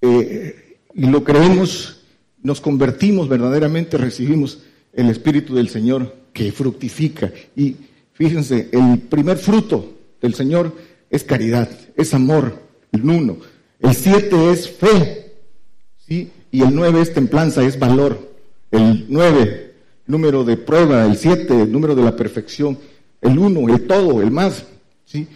eh, 0.00 0.76
y 0.94 1.06
lo 1.06 1.24
creemos, 1.24 2.00
nos 2.42 2.60
convertimos 2.60 3.28
verdaderamente, 3.28 3.96
recibimos 3.96 4.60
el 4.92 5.10
Espíritu 5.10 5.54
del 5.54 5.68
Señor 5.68 6.14
que 6.32 6.52
fructifica. 6.52 7.32
Y 7.56 7.76
fíjense, 8.12 8.68
el 8.72 8.98
primer 9.00 9.38
fruto 9.38 9.92
del 10.20 10.34
Señor 10.34 10.74
es 11.10 11.24
caridad, 11.24 11.68
es 11.96 12.14
amor, 12.14 12.62
el 12.92 13.08
uno. 13.08 13.38
El 13.80 13.94
siete 13.94 14.50
es 14.50 14.68
fe, 14.68 15.32
¿sí? 16.06 16.30
Y 16.50 16.62
el 16.62 16.74
nueve 16.74 17.00
es 17.00 17.12
templanza, 17.12 17.62
es 17.64 17.78
valor. 17.78 18.28
El 18.70 19.06
nueve, 19.08 19.67
número 20.08 20.42
de 20.42 20.56
prueba, 20.56 21.06
el 21.06 21.16
siete, 21.16 21.62
el 21.62 21.70
número 21.70 21.94
de 21.94 22.02
la 22.02 22.16
perfección. 22.16 22.76
El 23.20 23.38
uno, 23.38 23.72
el 23.72 23.86
todo, 23.86 24.20
el 24.22 24.30
más, 24.30 24.64
¿sí? 25.04 25.26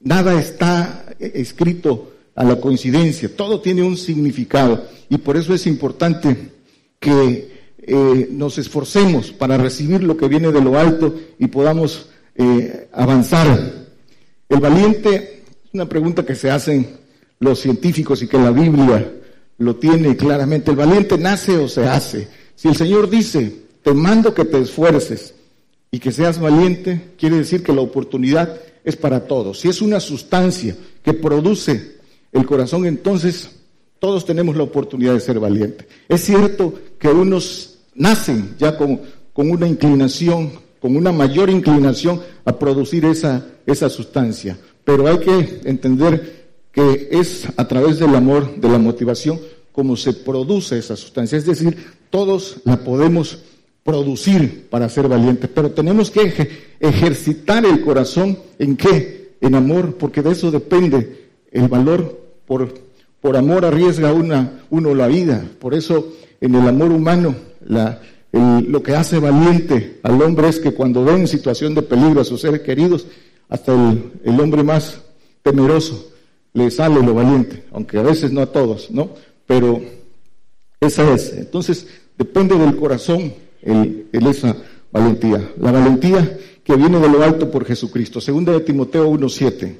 Nada 0.00 0.38
está 0.40 1.04
escrito 1.18 2.12
a 2.34 2.44
la 2.44 2.60
coincidencia, 2.60 3.34
todo 3.34 3.60
tiene 3.60 3.82
un 3.82 3.96
significado. 3.96 4.86
Y 5.08 5.18
por 5.18 5.36
eso 5.36 5.54
es 5.54 5.66
importante 5.66 6.52
que 6.98 7.50
eh, 7.78 8.28
nos 8.30 8.58
esforcemos 8.58 9.32
para 9.32 9.58
recibir 9.58 10.02
lo 10.02 10.16
que 10.16 10.28
viene 10.28 10.52
de 10.52 10.60
lo 10.60 10.78
alto 10.78 11.14
y 11.38 11.48
podamos 11.48 12.08
eh, 12.34 12.88
avanzar 12.92 13.72
el 14.48 14.60
valiente, 14.60 15.42
una 15.72 15.88
pregunta 15.88 16.24
que 16.24 16.34
se 16.34 16.50
hacen 16.50 16.98
los 17.38 17.60
científicos 17.60 18.22
y 18.22 18.26
que 18.28 18.38
la 18.38 18.50
Biblia 18.50 19.12
lo 19.58 19.76
tiene 19.76 20.16
claramente. 20.16 20.70
El 20.70 20.76
valiente 20.76 21.18
nace 21.18 21.56
o 21.56 21.68
se 21.68 21.86
hace. 21.86 22.28
Si 22.54 22.68
el 22.68 22.76
Señor 22.76 23.08
dice, 23.08 23.54
te 23.82 23.94
mando 23.94 24.34
que 24.34 24.44
te 24.44 24.58
esfuerces 24.60 25.34
y 25.90 25.98
que 25.98 26.12
seas 26.12 26.38
valiente, 26.38 27.12
quiere 27.18 27.36
decir 27.36 27.62
que 27.62 27.72
la 27.72 27.80
oportunidad 27.80 28.60
es 28.84 28.96
para 28.96 29.26
todos. 29.26 29.60
Si 29.60 29.68
es 29.68 29.82
una 29.82 30.00
sustancia 30.00 30.76
que 31.02 31.14
produce 31.14 31.96
el 32.32 32.46
corazón, 32.46 32.86
entonces 32.86 33.50
todos 33.98 34.24
tenemos 34.24 34.56
la 34.56 34.62
oportunidad 34.62 35.14
de 35.14 35.20
ser 35.20 35.38
valientes. 35.40 35.86
Es 36.08 36.22
cierto 36.22 36.74
que 36.98 37.08
unos 37.08 37.78
nacen 37.94 38.54
ya 38.58 38.76
con, 38.76 39.00
una 39.34 39.66
inclinación, 39.66 40.52
con 40.80 40.96
una 40.96 41.12
mayor 41.12 41.50
inclinación 41.50 42.20
a 42.44 42.58
producir 42.58 43.04
esa, 43.04 43.46
esa 43.66 43.88
sustancia, 43.88 44.58
pero 44.84 45.06
hay 45.06 45.18
que 45.18 45.60
entender 45.64 46.48
que 46.72 47.08
es 47.10 47.46
a 47.56 47.66
través 47.66 47.98
del 47.98 48.14
amor, 48.14 48.56
de 48.56 48.68
la 48.68 48.78
motivación, 48.78 49.40
como 49.72 49.96
se 49.96 50.12
produce 50.12 50.78
esa 50.78 50.96
sustancia. 50.96 51.38
Es 51.38 51.46
decir, 51.46 51.76
todos 52.10 52.58
la 52.64 52.78
podemos 52.78 53.38
producir 53.84 54.68
para 54.68 54.88
ser 54.88 55.08
valientes, 55.08 55.50
pero 55.54 55.70
tenemos 55.70 56.10
que 56.10 56.48
ejercitar 56.80 57.64
el 57.64 57.80
corazón 57.80 58.38
en 58.58 58.76
qué? 58.76 59.36
En 59.40 59.54
amor, 59.54 59.96
porque 59.96 60.22
de 60.22 60.32
eso 60.32 60.50
depende 60.50 61.28
el 61.50 61.68
valor. 61.68 62.18
Por, 62.46 62.74
por 63.20 63.36
amor 63.36 63.64
arriesga 63.64 64.12
una, 64.12 64.64
uno 64.70 64.94
la 64.94 65.06
vida. 65.06 65.44
Por 65.58 65.74
eso 65.74 66.12
en 66.40 66.54
el 66.54 66.68
amor 66.68 66.92
humano 66.92 67.34
la, 67.64 68.00
lo 68.32 68.82
que 68.82 68.94
hace 68.94 69.18
valiente 69.18 70.00
al 70.02 70.20
hombre 70.22 70.48
es 70.48 70.58
que 70.58 70.72
cuando 70.72 71.04
ve 71.04 71.12
en 71.12 71.28
situación 71.28 71.74
de 71.74 71.82
peligro 71.82 72.20
a 72.20 72.24
sus 72.24 72.40
seres 72.40 72.60
queridos, 72.60 73.06
hasta 73.48 73.72
el, 73.72 74.12
el 74.24 74.40
hombre 74.40 74.62
más 74.62 75.00
temeroso 75.42 76.10
le 76.52 76.70
sale 76.70 77.02
lo 77.02 77.14
valiente, 77.14 77.64
aunque 77.72 77.98
a 77.98 78.02
veces 78.02 78.32
no 78.32 78.40
a 78.40 78.46
todos, 78.46 78.90
¿no? 78.90 79.10
Pero 79.46 79.80
esa 80.80 81.12
es. 81.14 81.32
Entonces, 81.32 81.86
depende 82.18 82.56
del 82.56 82.76
corazón 82.76 83.32
el, 83.62 84.06
esa 84.12 84.56
valentía. 84.92 85.52
La 85.58 85.72
valentía 85.72 86.38
que 86.64 86.76
viene 86.76 86.98
de 86.98 87.08
lo 87.08 87.22
alto 87.22 87.50
por 87.50 87.64
Jesucristo. 87.64 88.20
Segunda 88.20 88.52
de 88.52 88.60
Timoteo 88.60 89.10
1.7. 89.10 89.76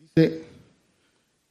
Dice, 0.00 0.42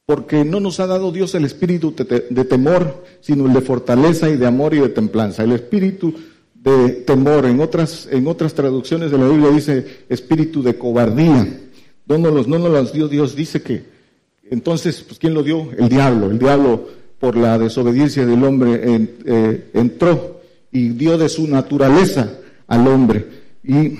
porque 0.06 0.44
no 0.44 0.60
nos 0.60 0.80
ha 0.80 0.86
dado 0.86 1.12
Dios 1.12 1.34
el 1.34 1.44
espíritu 1.44 1.94
de 1.94 2.44
temor, 2.44 3.04
sino 3.20 3.46
el 3.46 3.52
de 3.52 3.60
fortaleza 3.60 4.28
y 4.28 4.36
de 4.36 4.46
amor 4.46 4.74
y 4.74 4.80
de 4.80 4.88
templanza. 4.88 5.44
El 5.44 5.52
espíritu 5.52 6.14
de 6.54 6.90
temor, 6.90 7.46
en 7.46 7.60
otras, 7.60 8.08
en 8.10 8.26
otras 8.26 8.54
traducciones 8.54 9.10
de 9.10 9.18
la 9.18 9.28
Biblia 9.28 9.50
dice 9.50 10.04
espíritu 10.08 10.62
de 10.62 10.76
cobardía. 10.76 11.60
No 12.06 12.18
nos 12.18 12.32
los, 12.32 12.48
no 12.48 12.58
nos 12.58 12.70
los 12.70 12.92
dio 12.92 13.08
Dios, 13.08 13.34
dice 13.34 13.62
que 13.62 13.92
entonces, 14.52 15.02
pues 15.02 15.18
¿quién 15.18 15.32
lo 15.32 15.42
dio? 15.42 15.70
El 15.78 15.88
diablo. 15.88 16.30
El 16.30 16.38
diablo 16.38 16.86
por 17.22 17.36
la 17.36 17.56
desobediencia 17.56 18.26
del 18.26 18.42
hombre 18.42 18.80
eh, 18.84 19.70
entró 19.74 20.40
y 20.72 20.88
dio 20.88 21.16
de 21.16 21.28
su 21.28 21.46
naturaleza 21.46 22.28
al 22.66 22.88
hombre. 22.88 23.28
Y 23.62 23.96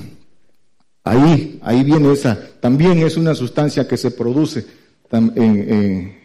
ahí, 1.04 1.60
ahí 1.62 1.84
viene 1.84 2.10
esa, 2.10 2.36
también 2.58 2.98
es 2.98 3.16
una 3.16 3.36
sustancia 3.36 3.86
que 3.86 3.96
se 3.96 4.10
produce 4.10 4.66
en, 5.12 6.18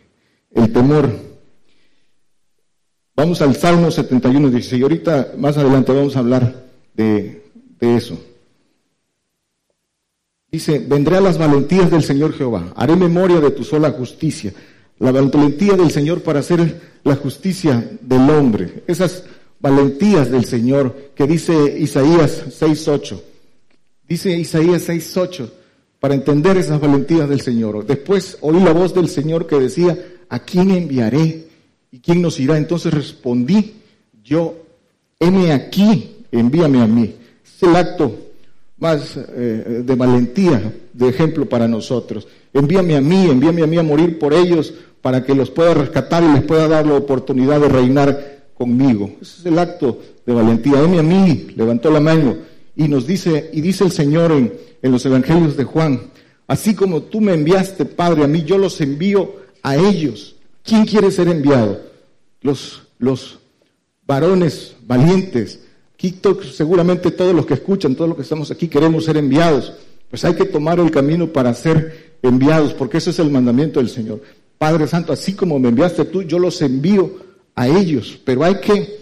el 0.55 0.73
temor. 0.73 1.07
Vamos 3.15 3.43
al 3.43 3.55
Salmo 3.55 3.91
71, 3.91 4.49
16. 4.49 4.81
Ahorita 4.81 5.33
más 5.37 5.55
adelante 5.55 5.91
vamos 5.91 6.15
a 6.15 6.19
hablar 6.19 6.65
de, 6.95 7.43
de 7.79 7.95
eso. 7.95 8.19
Dice, 10.49 10.79
vendré 10.79 11.17
a 11.17 11.21
las 11.21 11.37
valentías 11.37 11.91
del 11.91 12.01
Señor 12.01 12.33
Jehová, 12.33 12.73
haré 12.75 12.95
memoria 12.95 13.39
de 13.39 13.51
tu 13.51 13.63
sola 13.63 13.91
justicia 13.91 14.51
la 14.99 15.11
valentía 15.11 15.73
del 15.73 15.91
Señor 15.91 16.21
para 16.21 16.39
hacer 16.39 16.81
la 17.03 17.15
justicia 17.15 17.97
del 18.01 18.29
hombre. 18.29 18.83
Esas 18.87 19.23
valentías 19.59 20.31
del 20.31 20.45
Señor 20.45 21.11
que 21.15 21.27
dice 21.27 21.77
Isaías 21.79 22.59
6.8. 22.59 23.21
Dice 24.07 24.37
Isaías 24.37 24.87
6.8 24.87 25.49
para 25.99 26.13
entender 26.13 26.57
esas 26.57 26.79
valentías 26.79 27.27
del 27.27 27.41
Señor. 27.41 27.85
Después 27.85 28.37
oí 28.41 28.59
la 28.59 28.71
voz 28.73 28.93
del 28.93 29.09
Señor 29.09 29.47
que 29.47 29.59
decía, 29.59 29.97
¿a 30.29 30.39
quién 30.39 30.71
enviaré? 30.71 31.47
¿Y 31.91 31.99
quién 31.99 32.21
nos 32.21 32.39
irá? 32.39 32.57
Entonces 32.57 32.93
respondí, 32.93 33.75
yo, 34.23 34.55
heme 35.19 35.51
aquí, 35.51 36.17
envíame 36.31 36.81
a 36.81 36.87
mí. 36.87 37.15
Es 37.43 37.63
el 37.63 37.75
acto 37.75 38.15
más 38.77 39.17
eh, 39.17 39.83
de 39.83 39.95
valentía, 39.95 40.71
de 40.93 41.09
ejemplo 41.09 41.47
para 41.47 41.67
nosotros. 41.67 42.27
Envíame 42.53 42.95
a 42.95 43.01
mí, 43.01 43.29
envíame 43.29 43.63
a 43.63 43.67
mí 43.67 43.77
a 43.77 43.83
morir 43.83 44.19
por 44.19 44.33
ellos, 44.33 44.73
para 45.01 45.23
que 45.23 45.35
los 45.35 45.49
pueda 45.49 45.73
rescatar 45.73 46.23
y 46.23 46.33
les 46.33 46.43
pueda 46.43 46.67
dar 46.67 46.85
la 46.85 46.95
oportunidad 46.95 47.61
de 47.61 47.69
reinar 47.69 48.37
conmigo. 48.53 49.11
Ese 49.21 49.39
es 49.39 49.45
el 49.45 49.59
acto 49.59 50.01
de 50.25 50.33
valentía. 50.33 50.81
Emi 50.81 50.97
a 50.97 51.03
mí 51.03 51.47
levantó 51.55 51.91
la 51.91 51.99
mano 51.99 52.35
y 52.75 52.87
nos 52.87 53.07
dice, 53.07 53.49
y 53.53 53.61
dice 53.61 53.83
el 53.83 53.91
Señor 53.91 54.31
en, 54.31 54.67
los 54.81 55.05
evangelios 55.05 55.57
de 55.57 55.65
Juan, 55.65 55.99
así 56.47 56.73
como 56.73 57.01
tú 57.01 57.19
me 57.19 57.33
enviaste, 57.33 57.83
Padre, 57.85 58.23
a 58.23 58.27
mí, 58.27 58.43
yo 58.43 58.57
los 58.57 58.79
envío 58.79 59.35
a 59.63 59.75
ellos. 59.75 60.35
¿Quién 60.63 60.85
quiere 60.85 61.11
ser 61.11 61.27
enviado? 61.27 61.81
Los, 62.41 62.83
los 62.99 63.39
varones 64.05 64.75
valientes. 64.85 65.61
Seguramente 66.53 67.11
todos 67.11 67.35
los 67.35 67.45
que 67.45 67.55
escuchan, 67.55 67.95
todos 67.95 68.09
los 68.09 68.17
que 68.17 68.23
estamos 68.23 68.51
aquí 68.51 68.67
queremos 68.67 69.05
ser 69.05 69.17
enviados. 69.17 69.73
Pues 70.09 70.23
hay 70.23 70.35
que 70.35 70.45
tomar 70.45 70.79
el 70.79 70.91
camino 70.91 71.27
para 71.27 71.53
ser 71.53 72.15
enviados, 72.21 72.73
porque 72.73 72.97
ese 72.97 73.09
es 73.09 73.19
el 73.19 73.29
mandamiento 73.29 73.79
del 73.79 73.89
Señor. 73.89 74.21
Padre 74.57 74.87
Santo, 74.87 75.13
así 75.13 75.33
como 75.33 75.59
me 75.59 75.69
enviaste 75.69 76.05
tú, 76.05 76.23
yo 76.23 76.39
los 76.39 76.61
envío 76.61 77.11
a 77.55 77.67
ellos, 77.67 78.19
pero 78.23 78.43
hay 78.43 78.55
que 78.55 78.99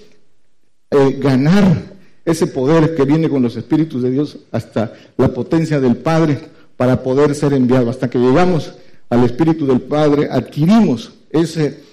eh, 0.91 1.17
ganar 1.19 1.95
ese 2.25 2.47
poder 2.47 2.95
que 2.95 3.05
viene 3.05 3.29
con 3.29 3.41
los 3.41 3.55
espíritus 3.55 4.01
de 4.01 4.11
Dios 4.11 4.37
hasta 4.51 4.93
la 5.17 5.33
potencia 5.33 5.79
del 5.79 5.97
Padre 5.97 6.39
para 6.75 7.03
poder 7.03 7.35
ser 7.35 7.53
enviado. 7.53 7.89
Hasta 7.89 8.09
que 8.09 8.17
llegamos 8.17 8.73
al 9.09 9.23
Espíritu 9.23 9.67
del 9.67 9.81
Padre, 9.81 10.27
adquirimos 10.31 11.13
ese, 11.29 11.83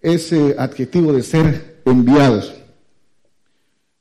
ese 0.00 0.56
adjetivo 0.58 1.12
de 1.12 1.22
ser 1.22 1.82
enviados. 1.84 2.54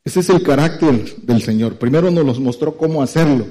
Ese 0.03 0.21
es 0.21 0.29
el 0.29 0.41
carácter 0.41 1.15
del 1.17 1.41
Señor. 1.41 1.75
Primero 1.75 2.09
nos 2.09 2.25
los 2.25 2.39
mostró 2.39 2.77
cómo 2.77 3.03
hacerlo 3.03 3.45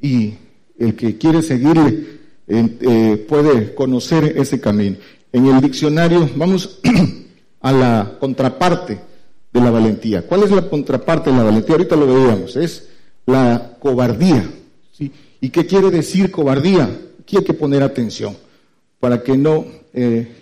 y 0.00 0.34
el 0.78 0.94
que 0.94 1.18
quiere 1.18 1.42
seguirle 1.42 2.18
eh, 2.48 3.26
puede 3.28 3.74
conocer 3.74 4.34
ese 4.36 4.60
camino. 4.60 4.96
En 5.32 5.46
el 5.46 5.60
diccionario 5.60 6.28
vamos 6.36 6.80
a 7.60 7.72
la 7.72 8.16
contraparte 8.18 8.98
de 9.52 9.60
la 9.60 9.70
valentía. 9.70 10.26
¿Cuál 10.26 10.44
es 10.44 10.50
la 10.50 10.68
contraparte 10.68 11.30
de 11.30 11.36
la 11.36 11.44
valentía? 11.44 11.74
Ahorita 11.74 11.96
lo 11.96 12.06
veíamos, 12.06 12.56
es 12.56 12.88
la 13.26 13.76
cobardía. 13.78 14.48
¿sí? 14.92 15.12
¿Y 15.40 15.50
qué 15.50 15.66
quiere 15.66 15.90
decir 15.90 16.30
cobardía? 16.30 16.88
Aquí 17.20 17.36
hay 17.36 17.44
que 17.44 17.54
poner 17.54 17.82
atención 17.82 18.36
para 18.98 19.22
que 19.22 19.36
no 19.36 19.66
eh, 19.92 20.32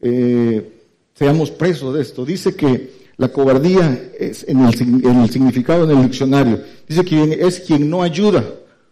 eh, 0.00 0.72
seamos 1.14 1.50
presos 1.50 1.94
de 1.94 2.02
esto. 2.02 2.24
Dice 2.24 2.56
que 2.56 3.02
la 3.16 3.28
cobardía 3.28 4.10
es 4.18 4.44
en 4.48 4.64
el, 4.64 4.80
en 4.80 5.22
el 5.22 5.30
significado 5.30 5.84
en 5.84 5.96
el 5.96 6.04
diccionario. 6.04 6.60
Dice 6.88 7.04
que 7.04 7.38
es 7.46 7.60
quien 7.60 7.88
no 7.88 8.02
ayuda 8.02 8.44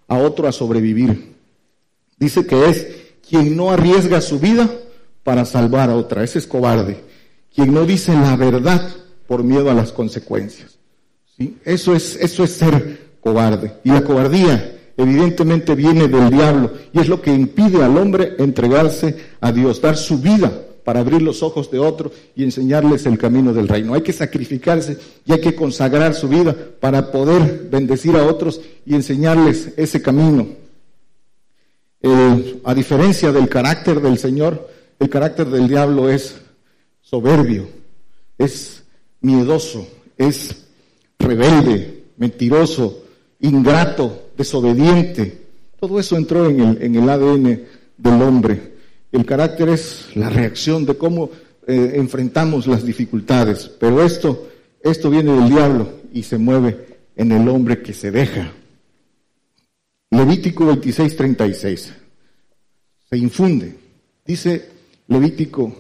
a 0.07 0.19
otro 0.19 0.47
a 0.47 0.53
sobrevivir. 0.53 1.31
Dice 2.21 2.47
que 2.47 2.69
es 2.69 2.87
quien 3.29 3.57
no 3.57 3.71
arriesga 3.71 4.21
su 4.21 4.39
vida 4.39 4.71
para 5.25 5.45
salvar 5.47 5.89
a 5.91 5.97
otra. 5.97 6.23
Ese 6.23 6.39
es 6.39 6.47
cobarde. 6.47 7.01
Quien 7.53 7.73
no 7.73 7.87
dice 7.87 8.13
la 8.13 8.37
verdad 8.37 8.89
por 9.27 9.43
miedo 9.43 9.71
a 9.71 9.75
las 9.75 9.91
consecuencias. 9.91 10.79
¿Sí? 11.37 11.57
Eso, 11.65 11.97
es, 11.97 12.17
eso 12.17 12.45
es 12.45 12.53
ser 12.53 13.17
cobarde. 13.21 13.73
Y 13.85 13.91
la 13.91 14.05
cobardía 14.05 14.77
evidentemente 14.97 15.75
viene 15.75 16.09
del 16.09 16.31
diablo 16.31 16.73
y 16.93 17.01
es 17.01 17.09
lo 17.09 17.23
que 17.23 17.33
impide 17.33 17.83
al 17.83 17.97
hombre 17.97 18.35
entregarse 18.39 19.17
a 19.41 19.51
Dios, 19.51 19.81
dar 19.81 19.97
su 19.97 20.19
vida 20.19 20.53
para 20.85 21.01
abrir 21.01 21.23
los 21.23 21.43
ojos 21.43 21.71
de 21.71 21.79
otro 21.79 22.13
y 22.35 22.45
enseñarles 22.45 23.07
el 23.07 23.17
camino 23.17 23.55
del 23.55 23.69
reino. 23.69 23.95
Hay 23.95 24.03
que 24.03 24.13
sacrificarse 24.13 24.99
y 25.25 25.33
hay 25.33 25.41
que 25.41 25.55
consagrar 25.55 26.15
su 26.15 26.29
vida 26.29 26.55
para 26.81 27.11
poder 27.13 27.69
bendecir 27.71 28.17
a 28.17 28.27
otros 28.27 28.61
y 28.85 28.95
enseñarles 28.95 29.73
ese 29.77 30.03
camino. 30.03 30.60
Eh, 32.03 32.61
a 32.65 32.75
diferencia 32.75 33.31
del 33.31 33.49
carácter 33.49 34.01
del 34.01 34.19
Señor, 34.19 34.69
el 34.99 35.09
carácter 35.11 35.49
del 35.49 35.69
diablo 35.69 36.09
es 36.09 36.41
soberbio, 37.01 37.69
es 38.39 38.85
miedoso, 39.21 39.87
es 40.17 40.67
rebelde, 41.19 42.05
mentiroso, 42.17 43.05
ingrato, 43.41 44.31
desobediente. 44.37 45.47
Todo 45.79 46.01
eso 46.01 46.17
entró 46.17 46.49
en 46.49 46.61
el, 46.61 46.83
en 46.83 46.95
el 46.97 47.09
ADN 47.09 47.63
del 47.99 48.23
hombre. 48.23 48.75
El 49.13 49.27
carácter 49.27 49.69
es 49.71 50.07
la 50.15 50.31
reacción 50.31 50.87
de 50.87 50.97
cómo 50.97 51.31
eh, 51.67 51.93
enfrentamos 51.97 52.67
las 52.67 52.85
dificultades. 52.85 53.71
Pero 53.79 54.03
esto, 54.03 54.49
esto 54.83 55.11
viene 55.11 55.35
del 55.35 55.51
diablo 55.51 55.89
y 56.13 56.23
se 56.23 56.39
mueve 56.39 56.87
en 57.17 57.33
el 57.33 57.47
hombre 57.49 57.83
que 57.83 57.93
se 57.93 58.11
deja 58.11 58.53
Levítico 60.11 60.67
26, 60.67 61.17
36. 61.17 61.93
Se 63.09 63.17
infunde. 63.17 63.77
Dice 64.27 64.69
Levítico, 65.09 65.75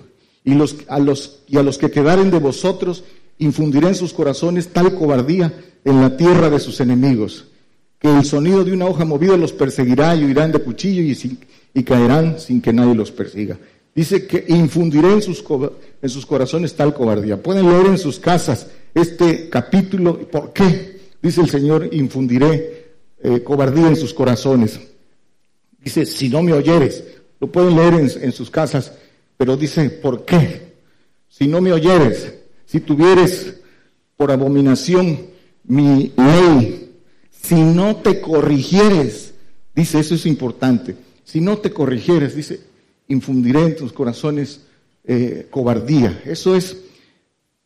y, 0.44 0.54
los, 0.54 0.76
a 0.88 0.98
los, 0.98 1.40
y 1.48 1.58
a 1.58 1.62
los 1.62 1.78
que 1.78 1.90
quedaren 1.90 2.30
de 2.30 2.38
vosotros 2.38 3.04
infundiré 3.38 3.88
en 3.88 3.94
sus 3.94 4.12
corazones 4.12 4.68
tal 4.68 4.94
cobardía 4.94 5.52
en 5.84 6.00
la 6.00 6.16
tierra 6.16 6.50
de 6.50 6.60
sus 6.60 6.80
enemigos, 6.80 7.46
que 7.98 8.08
el 8.08 8.24
sonido 8.24 8.64
de 8.64 8.72
una 8.72 8.86
hoja 8.86 9.04
movida 9.04 9.36
los 9.36 9.52
perseguirá 9.52 10.14
y 10.14 10.24
huirán 10.24 10.52
de 10.52 10.60
cuchillo 10.60 11.02
y, 11.02 11.82
caerán 11.82 12.38
sin 12.38 12.60
que 12.60 12.72
nadie 12.72 12.94
los 12.94 13.10
persiga. 13.10 13.58
Dice 13.94 14.26
que 14.26 14.44
infundiré 14.48 15.12
en 15.12 15.22
sus, 15.22 15.44
en 16.00 16.08
sus 16.08 16.24
corazones 16.24 16.74
tal 16.74 16.94
cobardía. 16.94 17.42
Pueden 17.42 17.68
leer 17.68 17.86
en 17.86 17.98
sus 17.98 18.20
casas 18.20 18.68
este 18.94 19.48
capítulo. 19.48 20.18
¿Por 20.18 20.52
qué? 20.52 21.00
Dice 21.20 21.40
el 21.40 21.50
Señor, 21.50 21.88
infundiré 21.92 22.79
eh, 23.22 23.42
cobardía 23.42 23.88
en 23.88 23.96
sus 23.96 24.14
corazones. 24.14 24.80
Dice, 25.82 26.06
si 26.06 26.28
no 26.28 26.42
me 26.42 26.52
oyeres, 26.52 27.04
lo 27.40 27.50
pueden 27.50 27.76
leer 27.76 27.94
en, 27.94 28.32
sus 28.32 28.50
casas, 28.50 28.92
pero 29.36 29.56
dice, 29.56 29.88
¿por 29.88 30.24
qué? 30.24 30.74
Si 31.28 31.46
no 31.46 31.60
me 31.60 31.72
oyeres, 31.72 32.34
si 32.66 32.80
tuvieres 32.80 33.54
por 34.16 34.30
abominación 34.30 35.26
mi 35.64 36.12
ley, 36.16 36.92
si 37.30 37.54
no 37.54 37.96
te 37.96 38.20
corrigieres, 38.20 39.32
dice, 39.74 40.00
eso 40.00 40.14
es 40.14 40.26
importante, 40.26 40.96
si 41.24 41.40
no 41.40 41.58
te 41.58 41.72
corrigieres, 41.72 42.36
dice, 42.36 42.60
infundiré 43.08 43.62
en 43.62 43.76
tus 43.76 43.92
corazones 43.92 44.60
eh, 45.04 45.48
cobardía. 45.50 46.22
Eso 46.26 46.54
es, 46.54 46.76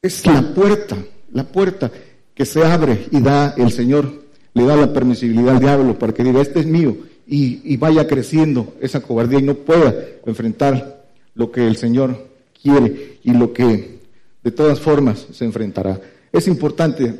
es 0.00 0.24
la 0.26 0.54
puerta, 0.54 0.96
la 1.32 1.44
puerta 1.44 1.90
que 2.34 2.46
se 2.46 2.64
abre 2.64 3.06
y 3.10 3.20
da 3.20 3.54
el 3.56 3.72
Señor, 3.72 4.23
le 4.54 4.64
da 4.64 4.76
la 4.76 4.92
permisibilidad 4.92 5.56
al 5.56 5.60
diablo 5.60 5.98
para 5.98 6.14
que 6.14 6.24
diga, 6.24 6.40
este 6.40 6.60
es 6.60 6.66
mío, 6.66 6.96
y, 7.26 7.76
vaya 7.76 8.06
creciendo 8.06 8.74
esa 8.80 9.00
cobardía 9.00 9.40
y 9.40 9.42
no 9.42 9.54
pueda 9.54 9.94
enfrentar 10.24 11.04
lo 11.34 11.50
que 11.50 11.66
el 11.66 11.76
Señor 11.76 12.28
quiere 12.62 13.18
y 13.24 13.32
lo 13.32 13.52
que 13.52 13.98
de 14.42 14.50
todas 14.50 14.78
formas 14.78 15.26
se 15.32 15.44
enfrentará. 15.44 16.00
Es 16.32 16.46
importante 16.48 17.14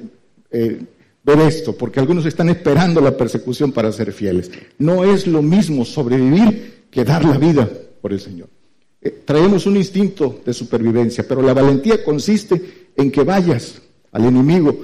eh, 0.51 0.81
ver 1.25 1.39
esto, 1.41 1.77
porque 1.77 2.01
algunos 2.01 2.27
están 2.27 2.51
esperando 2.51 3.01
la 3.01 3.17
persecución 3.17 3.73
para 3.73 3.91
ser 3.93 4.13
fieles. 4.13 4.51
No 4.79 5.05
es 5.05 5.27
lo 5.27 5.43
mismo 5.43 5.85
sobrevivir 5.85 6.85
que 6.91 7.05
dar 7.05 7.25
la 7.25 7.39
vida 7.39 7.69
por 8.01 8.13
el 8.13 8.21
Señor. 8.21 8.49
Eh, 9.01 9.23
traemos 9.25 9.67
un 9.67 9.77
instinto 9.77 10.41
de 10.45 10.53
supervivencia, 10.53 11.25
pero 11.27 11.43
la 11.43 11.55
valentía 11.55 12.05
consiste 12.05 12.91
en 12.95 13.11
que 13.11 13.25
vayas 13.25 13.81
al 14.13 14.25
enemigo 14.27 14.79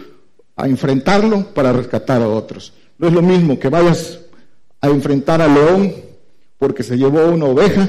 a 0.63 0.67
enfrentarlo 0.67 1.47
para 1.55 1.73
rescatar 1.73 2.23
a 2.23 2.29
otros. 2.29 2.73
No 2.99 3.09
es 3.09 3.13
lo 3.13 3.23
mismo 3.23 3.59
que 3.59 3.69
vayas 3.69 4.21
a 4.81 4.89
enfrentar 4.89 5.41
al 5.41 5.55
león 5.55 5.95
porque 6.59 6.83
se 6.83 6.97
llevó 6.97 7.27
una 7.27 7.47
oveja, 7.47 7.89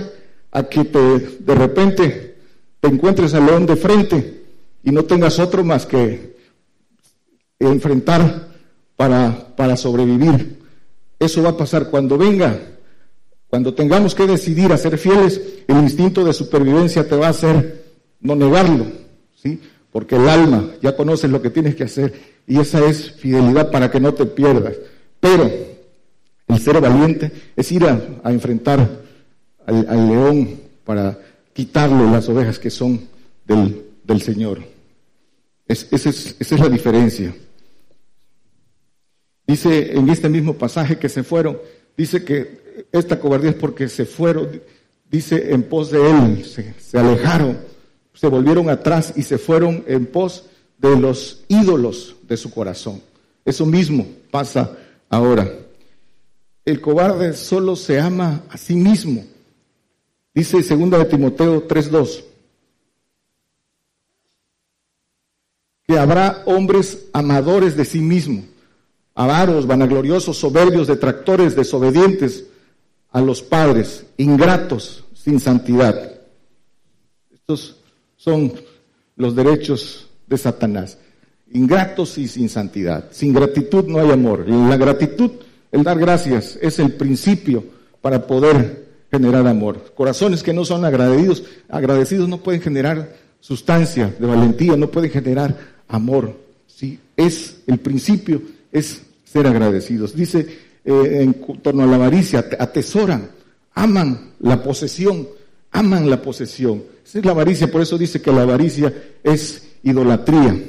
a 0.52 0.64
que 0.64 0.86
te, 0.86 1.00
de 1.00 1.56
repente 1.56 2.36
te 2.80 2.88
encuentres 2.88 3.34
al 3.34 3.46
león 3.46 3.66
de 3.66 3.76
frente 3.76 4.44
y 4.84 4.92
no 4.92 5.04
tengas 5.04 5.40
otro 5.40 5.64
más 5.64 5.86
que 5.86 6.36
enfrentar 7.60 8.48
para, 8.96 9.56
para 9.56 9.78
sobrevivir. 9.78 10.60
Eso 11.20 11.44
va 11.44 11.50
a 11.50 11.58
pasar 11.58 11.90
cuando 11.90 12.18
venga, 12.18 12.60
cuando 13.48 13.74
tengamos 13.74 14.16
que 14.16 14.26
decidir 14.26 14.72
a 14.72 14.78
ser 14.78 14.98
fieles, 14.98 15.40
el 15.68 15.78
instinto 15.78 16.24
de 16.24 16.34
supervivencia 16.34 17.08
te 17.08 17.16
va 17.16 17.28
a 17.28 17.32
hacer 17.32 17.86
no 18.20 18.36
negarlo, 18.36 18.86
¿sí? 19.36 19.60
Porque 19.92 20.16
el 20.16 20.28
alma 20.30 20.72
ya 20.82 20.96
conoce 20.96 21.28
lo 21.28 21.42
que 21.42 21.50
tienes 21.50 21.76
que 21.76 21.84
hacer 21.84 22.14
y 22.48 22.60
esa 22.60 22.84
es 22.86 23.12
fidelidad 23.12 23.72
para 23.72 23.92
que 23.92 24.00
no 24.00 24.14
te 24.14 24.26
pierdas. 24.26 24.76
Pero 25.20 25.52
el 26.48 26.60
ser 26.60 26.80
valiente 26.80 27.32
es 27.56 27.72
ir 27.72 27.86
a, 27.86 28.30
enfrentar 28.32 28.90
al, 29.66 30.08
león 30.08 30.60
para 30.84 31.20
quitarle 31.54 32.10
las 32.10 32.28
ovejas 32.30 32.58
que 32.58 32.70
son 32.70 33.02
del, 33.46 34.22
Señor. 34.22 34.62
esa 35.68 36.10
es 36.10 36.60
la 36.60 36.70
diferencia. 36.70 37.34
Dice 39.52 39.98
en 39.98 40.10
este 40.10 40.30
mismo 40.30 40.54
pasaje 40.54 40.98
que 40.98 41.10
se 41.10 41.24
fueron, 41.24 41.58
dice 41.98 42.24
que 42.24 42.86
esta 42.92 43.20
cobardía 43.20 43.50
es 43.50 43.56
porque 43.58 43.90
se 43.90 44.06
fueron, 44.06 44.62
dice 45.10 45.52
en 45.54 45.64
pos 45.64 45.92
de 45.92 46.10
él, 46.10 46.46
se, 46.46 46.74
se, 46.80 46.98
alejaron, 46.98 47.58
se 48.22 48.28
volvieron 48.28 48.70
atrás 48.70 49.14
y 49.18 49.24
se 49.24 49.38
fueron 49.38 49.84
en 49.88 50.06
pos 50.06 50.46
de 50.78 50.96
los 50.96 51.42
ídolos 51.50 52.16
de 52.22 52.38
su 52.38 52.52
corazón. 52.52 53.02
Eso 53.44 53.66
mismo 53.66 54.08
pasa 54.30 54.78
ahora 55.10 55.52
el 56.66 56.80
cobarde 56.80 57.34
solo 57.34 57.76
se 57.76 58.00
ama 58.00 58.44
a 58.50 58.58
sí 58.58 58.76
mismo. 58.76 59.26
Dice 60.34 60.62
2 60.62 60.90
de 60.90 61.06
Timoteo 61.06 61.68
3:2. 61.68 62.24
Que 65.88 65.98
habrá 65.98 66.44
hombres 66.46 67.08
amadores 67.12 67.76
de 67.76 67.84
sí 67.84 68.00
mismo, 68.00 68.46
avaros, 69.16 69.68
vanagloriosos, 69.68 70.38
soberbios, 70.38 70.88
detractores, 70.88 71.56
desobedientes 71.56 72.46
a 73.10 73.20
los 73.20 73.42
padres, 73.42 74.06
ingratos, 74.16 75.04
sin 75.14 75.40
santidad. 75.40 76.22
Estos 77.34 77.81
son 78.22 78.54
los 79.16 79.36
derechos 79.36 80.08
de 80.28 80.38
Satanás. 80.38 81.00
Ingratos 81.52 82.20
y 82.20 82.28
sin 82.28 82.50
santidad. 82.50 83.10
Sin 83.12 83.34
gratitud 83.34 83.86
no 83.86 84.00
hay 84.00 84.12
amor. 84.12 84.48
La 84.48 84.78
gratitud 84.78 85.32
el 85.72 85.84
dar 85.84 85.98
gracias 85.98 86.60
es 86.62 86.78
el 86.80 86.94
principio 86.94 87.64
para 88.02 88.28
poder 88.28 88.86
generar 89.10 89.48
amor. 89.48 89.94
Corazones 89.96 90.44
que 90.44 90.54
no 90.54 90.66
son 90.66 90.86
agradecidos, 90.86 91.44
agradecidos 91.68 92.30
no 92.30 92.38
pueden 92.38 92.62
generar 92.62 93.16
sustancia 93.40 94.14
de 94.20 94.28
valentía, 94.28 94.78
no 94.78 94.92
pueden 94.92 95.10
generar 95.10 95.58
amor. 95.88 96.38
Sí, 96.68 97.00
es 97.16 97.62
el 97.66 97.80
principio, 97.80 98.42
es 98.72 99.02
ser 99.24 99.48
agradecidos. 99.48 100.16
Dice 100.16 100.48
eh, 100.86 101.18
en 101.22 101.34
torno 101.62 101.84
a 101.84 101.88
la 101.88 101.96
avaricia, 101.96 102.46
atesoran, 102.60 103.30
aman 103.74 104.34
la 104.40 104.62
posesión, 104.62 105.28
aman 105.72 106.10
la 106.10 106.22
posesión. 106.22 106.84
Esa 107.06 107.20
es 107.20 107.26
la 107.26 107.32
avaricia, 107.32 107.72
por 107.72 107.82
eso 107.82 107.98
dice 107.98 108.22
que 108.22 108.32
la 108.32 108.44
avaricia 108.44 108.94
es 109.24 109.70
idolatría. 109.84 110.62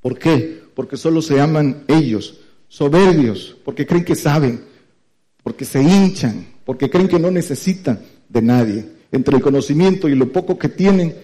¿Por 0.00 0.18
qué? 0.18 0.60
Porque 0.74 0.96
solo 0.96 1.20
se 1.22 1.40
aman 1.40 1.84
ellos 1.88 2.38
soberbios, 2.68 3.56
porque 3.64 3.86
creen 3.86 4.04
que 4.04 4.14
saben, 4.14 4.64
porque 5.42 5.64
se 5.64 5.82
hinchan, 5.82 6.46
porque 6.64 6.88
creen 6.88 7.08
que 7.08 7.18
no 7.18 7.30
necesitan 7.30 8.00
de 8.28 8.42
nadie. 8.42 8.86
Entre 9.12 9.36
el 9.36 9.42
conocimiento 9.42 10.08
y 10.08 10.14
lo 10.14 10.30
poco 10.30 10.56
que 10.56 10.68
tienen, 10.68 11.14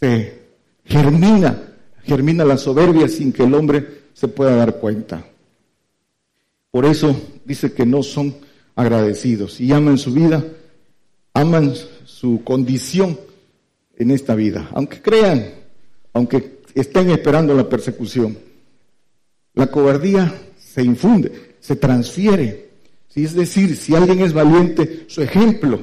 se 0.00 0.40
germina, 0.84 1.74
germina 2.02 2.44
la 2.44 2.56
soberbia 2.56 3.06
sin 3.06 3.32
que 3.32 3.44
el 3.44 3.52
hombre 3.54 4.00
se 4.14 4.28
pueda 4.28 4.56
dar 4.56 4.76
cuenta. 4.78 5.26
Por 6.70 6.86
eso 6.86 7.14
dice 7.44 7.72
que 7.72 7.84
no 7.84 8.02
son 8.02 8.34
agradecidos 8.74 9.60
y 9.60 9.72
aman 9.72 9.98
su 9.98 10.12
vida, 10.12 10.42
aman 11.34 11.74
su 12.04 12.42
condición 12.44 13.18
en 13.96 14.10
esta 14.10 14.34
vida, 14.34 14.68
aunque 14.72 15.00
crean, 15.02 15.46
aunque 16.12 16.60
estén 16.74 17.10
esperando 17.10 17.54
la 17.54 17.68
persecución. 17.68 18.36
La 19.54 19.66
cobardía 19.68 20.32
se 20.58 20.82
infunde, 20.82 21.56
se 21.60 21.76
transfiere. 21.76 22.70
Es 23.14 23.34
decir, 23.34 23.76
si 23.76 23.94
alguien 23.94 24.20
es 24.20 24.32
valiente, 24.32 25.04
su 25.08 25.22
ejemplo 25.22 25.80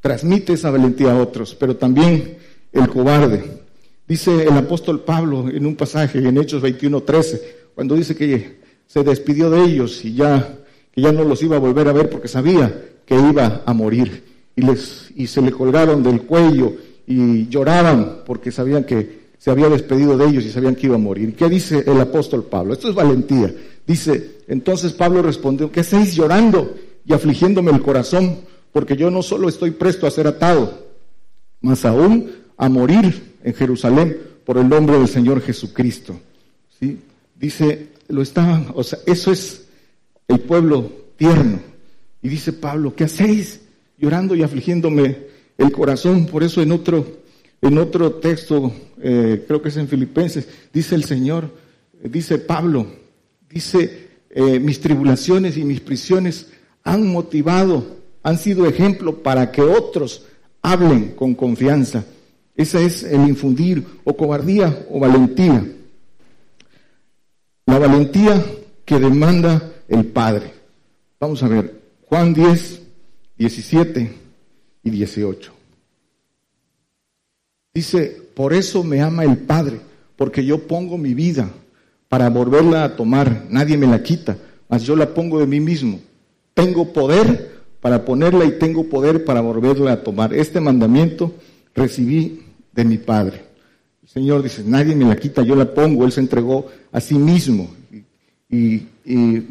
transmite 0.00 0.54
esa 0.54 0.70
valentía 0.70 1.12
a 1.12 1.18
otros, 1.18 1.54
pero 1.54 1.76
también 1.76 2.38
el 2.72 2.88
cobarde. 2.88 3.60
Dice 4.06 4.44
el 4.44 4.56
apóstol 4.56 5.00
Pablo 5.00 5.48
en 5.48 5.66
un 5.66 5.76
pasaje 5.76 6.18
en 6.18 6.38
Hechos 6.38 6.62
21:13, 6.62 7.40
cuando 7.74 7.94
dice 7.94 8.16
que 8.16 8.60
se 8.86 9.04
despidió 9.04 9.50
de 9.50 9.62
ellos 9.62 10.04
y 10.04 10.14
ya, 10.14 10.58
que 10.90 11.00
ya 11.00 11.12
no 11.12 11.24
los 11.24 11.42
iba 11.42 11.56
a 11.56 11.60
volver 11.60 11.88
a 11.88 11.92
ver 11.92 12.08
porque 12.08 12.28
sabía 12.28 12.86
que 13.04 13.14
iba 13.14 13.62
a 13.66 13.72
morir. 13.72 14.29
Y, 15.16 15.26
se 15.26 15.42
le 15.42 15.52
colgaron 15.52 16.02
del 16.02 16.22
cuello 16.22 16.72
y 17.06 17.48
lloraban 17.48 18.22
porque 18.24 18.50
sabían 18.50 18.84
que 18.84 19.20
se 19.38 19.50
había 19.50 19.68
despedido 19.68 20.16
de 20.16 20.26
ellos 20.26 20.44
y 20.44 20.50
sabían 20.50 20.74
que 20.74 20.86
iba 20.86 20.96
a 20.96 20.98
morir. 20.98 21.34
¿Qué 21.34 21.48
dice 21.48 21.82
el 21.86 22.00
apóstol 22.00 22.44
Pablo? 22.44 22.74
Esto 22.74 22.88
es 22.88 22.94
valentía. 22.94 23.54
Dice, 23.86 24.38
entonces 24.48 24.92
Pablo 24.92 25.22
respondió, 25.22 25.72
¿qué 25.72 25.80
estáis 25.80 26.14
llorando 26.14 26.74
y 27.04 27.12
afligiéndome 27.12 27.70
el 27.70 27.80
corazón? 27.80 28.40
Porque 28.72 28.96
yo 28.96 29.10
no 29.10 29.22
solo 29.22 29.48
estoy 29.48 29.72
presto 29.72 30.06
a 30.06 30.10
ser 30.10 30.26
atado, 30.26 30.86
más 31.60 31.84
aún 31.84 32.30
a 32.56 32.68
morir 32.68 33.36
en 33.42 33.54
Jerusalén 33.54 34.16
por 34.44 34.58
el 34.58 34.68
nombre 34.68 34.98
del 34.98 35.08
Señor 35.08 35.40
Jesucristo. 35.40 36.18
¿Sí? 36.78 36.98
Dice, 37.34 37.88
lo 38.08 38.22
estaban, 38.22 38.68
o 38.74 38.82
sea, 38.82 38.98
eso 39.06 39.32
es 39.32 39.66
el 40.28 40.40
pueblo 40.40 40.90
tierno. 41.16 41.60
Y 42.22 42.28
dice 42.28 42.52
Pablo, 42.52 42.94
¿qué 42.94 43.04
hacéis? 43.04 43.59
Llorando 44.00 44.34
y 44.34 44.42
afligiéndome 44.42 45.16
el 45.58 45.70
corazón. 45.70 46.26
Por 46.26 46.42
eso 46.42 46.62
en 46.62 46.72
otro 46.72 47.20
en 47.62 47.76
otro 47.76 48.14
texto, 48.14 48.72
eh, 49.02 49.44
creo 49.46 49.60
que 49.60 49.68
es 49.68 49.76
en 49.76 49.88
Filipenses, 49.88 50.48
dice 50.72 50.94
el 50.94 51.04
Señor, 51.04 51.50
eh, 52.02 52.08
dice 52.08 52.38
Pablo, 52.38 52.86
dice, 53.50 54.08
eh, 54.30 54.58
mis 54.58 54.80
tribulaciones 54.80 55.58
y 55.58 55.64
mis 55.64 55.80
prisiones 55.80 56.48
han 56.84 57.06
motivado, 57.06 57.98
han 58.22 58.38
sido 58.38 58.66
ejemplo 58.66 59.22
para 59.22 59.52
que 59.52 59.60
otros 59.60 60.24
hablen 60.62 61.10
con 61.10 61.34
confianza. 61.34 62.04
Ese 62.54 62.84
es 62.84 63.02
el 63.02 63.28
infundir 63.28 63.84
o 64.04 64.16
cobardía 64.16 64.86
o 64.90 64.98
valentía. 64.98 65.64
La 67.66 67.78
valentía 67.78 68.42
que 68.86 68.98
demanda 68.98 69.72
el 69.88 70.06
Padre. 70.06 70.52
Vamos 71.18 71.42
a 71.42 71.48
ver, 71.48 71.78
Juan 72.06 72.32
10, 72.32 72.80
17 73.40 74.12
y 74.82 74.90
18. 74.90 75.50
Dice, 77.72 78.22
por 78.34 78.52
eso 78.52 78.84
me 78.84 79.00
ama 79.00 79.24
el 79.24 79.38
Padre, 79.38 79.80
porque 80.14 80.44
yo 80.44 80.66
pongo 80.66 80.98
mi 80.98 81.14
vida 81.14 81.48
para 82.10 82.28
volverla 82.28 82.84
a 82.84 82.96
tomar, 82.96 83.46
nadie 83.48 83.78
me 83.78 83.86
la 83.86 84.02
quita, 84.02 84.36
mas 84.68 84.82
yo 84.82 84.94
la 84.94 85.14
pongo 85.14 85.38
de 85.38 85.46
mí 85.46 85.58
mismo. 85.58 86.00
Tengo 86.52 86.92
poder 86.92 87.62
para 87.80 88.04
ponerla 88.04 88.44
y 88.44 88.58
tengo 88.58 88.84
poder 88.84 89.24
para 89.24 89.40
volverla 89.40 89.92
a 89.92 90.02
tomar. 90.02 90.34
Este 90.34 90.60
mandamiento 90.60 91.32
recibí 91.74 92.42
de 92.74 92.84
mi 92.84 92.98
Padre. 92.98 93.40
El 94.02 94.08
Señor 94.10 94.42
dice, 94.42 94.62
nadie 94.66 94.94
me 94.94 95.06
la 95.06 95.16
quita, 95.16 95.40
yo 95.42 95.56
la 95.56 95.72
pongo, 95.72 96.04
Él 96.04 96.12
se 96.12 96.20
entregó 96.20 96.66
a 96.92 97.00
sí 97.00 97.14
mismo. 97.14 97.70
Y, 98.50 98.82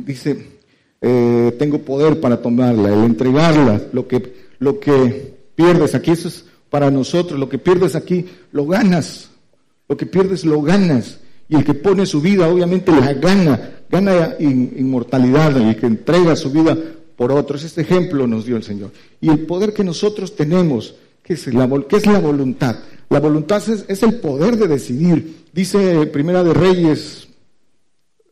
dice, 0.06 0.59
eh, 1.02 1.56
tengo 1.58 1.80
poder 1.80 2.20
para 2.20 2.42
tomarla, 2.42 2.94
el 2.94 3.04
entregarla, 3.06 3.82
lo 3.94 4.08
que, 4.08 4.48
lo 4.60 4.80
que 4.80 5.34
pierdes 5.56 5.96
aquí, 5.96 6.12
eso 6.12 6.28
es 6.28 6.46
para 6.70 6.92
nosotros, 6.92 7.40
lo 7.40 7.50
que 7.50 7.58
pierdes 7.58 7.96
aquí, 7.96 8.26
lo 8.52 8.66
ganas, 8.68 9.30
lo 9.88 9.98
que 9.98 10.06
pierdes, 10.06 10.46
lo 10.46 10.62
ganas. 10.62 11.20
Y 11.48 11.56
el 11.56 11.64
que 11.64 11.74
pone 11.74 12.06
su 12.06 12.22
vida, 12.22 12.48
obviamente, 12.48 12.92
la 12.92 13.14
gana, 13.14 13.82
gana 13.90 14.36
inmortalidad, 14.40 15.58
el 15.58 15.76
que 15.76 15.88
entrega 15.88 16.36
su 16.36 16.52
vida 16.52 16.78
por 17.16 17.32
otros. 17.32 17.64
Este 17.64 17.82
ejemplo 17.82 18.28
nos 18.28 18.46
dio 18.46 18.56
el 18.56 18.64
Señor. 18.64 18.92
Y 19.20 19.30
el 19.30 19.40
poder 19.48 19.74
que 19.74 19.84
nosotros 19.84 20.36
tenemos, 20.36 20.96
¿qué 21.24 21.34
es 21.34 21.52
la, 21.54 21.68
es 21.92 22.06
la 22.06 22.20
voluntad? 22.20 22.78
La 23.10 23.20
voluntad 23.20 23.64
es, 23.68 24.04
el 24.04 24.20
poder 24.20 24.58
de 24.58 24.68
decidir. 24.68 25.46
Dice 25.52 26.06
Primera 26.08 26.44
de 26.44 26.54
Reyes, 26.54 27.28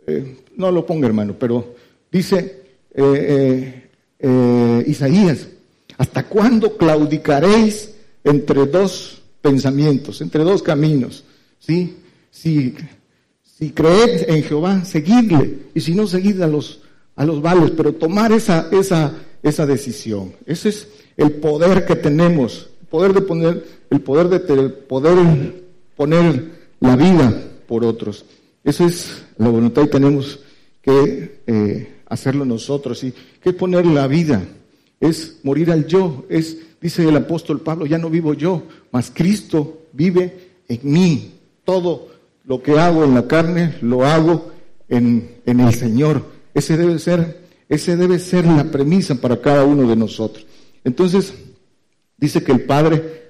eh, 0.05 0.37
no 0.55 0.71
lo 0.71 0.85
ponga 0.85 1.07
hermano, 1.07 1.35
pero 1.39 1.73
dice 2.11 2.63
eh, 2.93 3.89
eh, 4.19 4.83
Isaías, 4.87 5.47
¿hasta 5.97 6.23
cuándo 6.23 6.77
claudicaréis 6.77 7.95
entre 8.23 8.65
dos 8.65 9.21
pensamientos, 9.41 10.21
entre 10.21 10.43
dos 10.43 10.61
caminos? 10.61 11.23
¿Sí? 11.59 11.97
Si, 12.31 12.75
si 13.43 13.71
creed 13.71 14.29
en 14.29 14.43
Jehová, 14.43 14.85
seguidle, 14.85 15.69
y 15.73 15.81
si 15.81 15.95
no, 15.95 16.07
seguid 16.07 16.41
a 16.41 16.47
los 16.47 16.81
a 17.17 17.25
los 17.25 17.41
vales, 17.41 17.71
pero 17.75 17.93
tomar 17.93 18.31
esa, 18.31 18.69
esa, 18.71 19.11
esa 19.43 19.65
decisión. 19.65 20.33
Ese 20.45 20.69
es 20.69 20.87
el 21.17 21.31
poder 21.33 21.85
que 21.85 21.95
tenemos, 21.95 22.69
el 22.79 22.87
poder 22.87 23.13
de 23.13 23.21
poner, 23.21 23.65
el 23.89 24.01
poder 24.01 24.29
de 24.29 24.39
poder 24.69 25.63
poner 25.95 26.51
la 26.79 26.95
vida 26.95 27.43
por 27.67 27.83
otros. 27.83 28.23
Esa 28.63 28.85
es 28.85 29.23
la 29.37 29.49
voluntad 29.49 29.83
y 29.83 29.87
tenemos 29.87 30.39
que 30.81 31.41
eh, 31.47 31.93
hacerlo 32.07 32.45
nosotros. 32.45 33.03
¿Y 33.03 33.13
qué 33.41 33.53
poner 33.53 33.85
la 33.85 34.07
vida? 34.07 34.43
Es 34.99 35.39
morir 35.43 35.71
al 35.71 35.87
yo. 35.87 36.25
Es, 36.29 36.57
dice 36.81 37.07
el 37.07 37.15
apóstol 37.15 37.61
Pablo, 37.61 37.85
ya 37.85 37.97
no 37.97 38.09
vivo 38.09 38.33
yo, 38.33 38.63
mas 38.91 39.11
Cristo 39.13 39.81
vive 39.93 40.51
en 40.67 40.79
mí. 40.83 41.33
Todo 41.63 42.09
lo 42.45 42.61
que 42.61 42.79
hago 42.79 43.03
en 43.03 43.13
la 43.13 43.27
carne 43.27 43.75
lo 43.81 44.05
hago 44.05 44.51
en, 44.87 45.37
en 45.45 45.59
el 45.59 45.73
Señor. 45.73 46.23
Ese 46.53 46.77
debe 46.77 46.97
ser, 46.99 47.41
ese 47.69 47.97
debe 47.97 48.19
ser 48.19 48.45
la 48.45 48.65
premisa 48.65 49.15
para 49.15 49.41
cada 49.41 49.65
uno 49.65 49.87
de 49.87 49.95
nosotros. 49.95 50.45
Entonces, 50.83 51.33
dice 52.17 52.43
que 52.43 52.53
el 52.53 52.61
Padre 52.61 53.27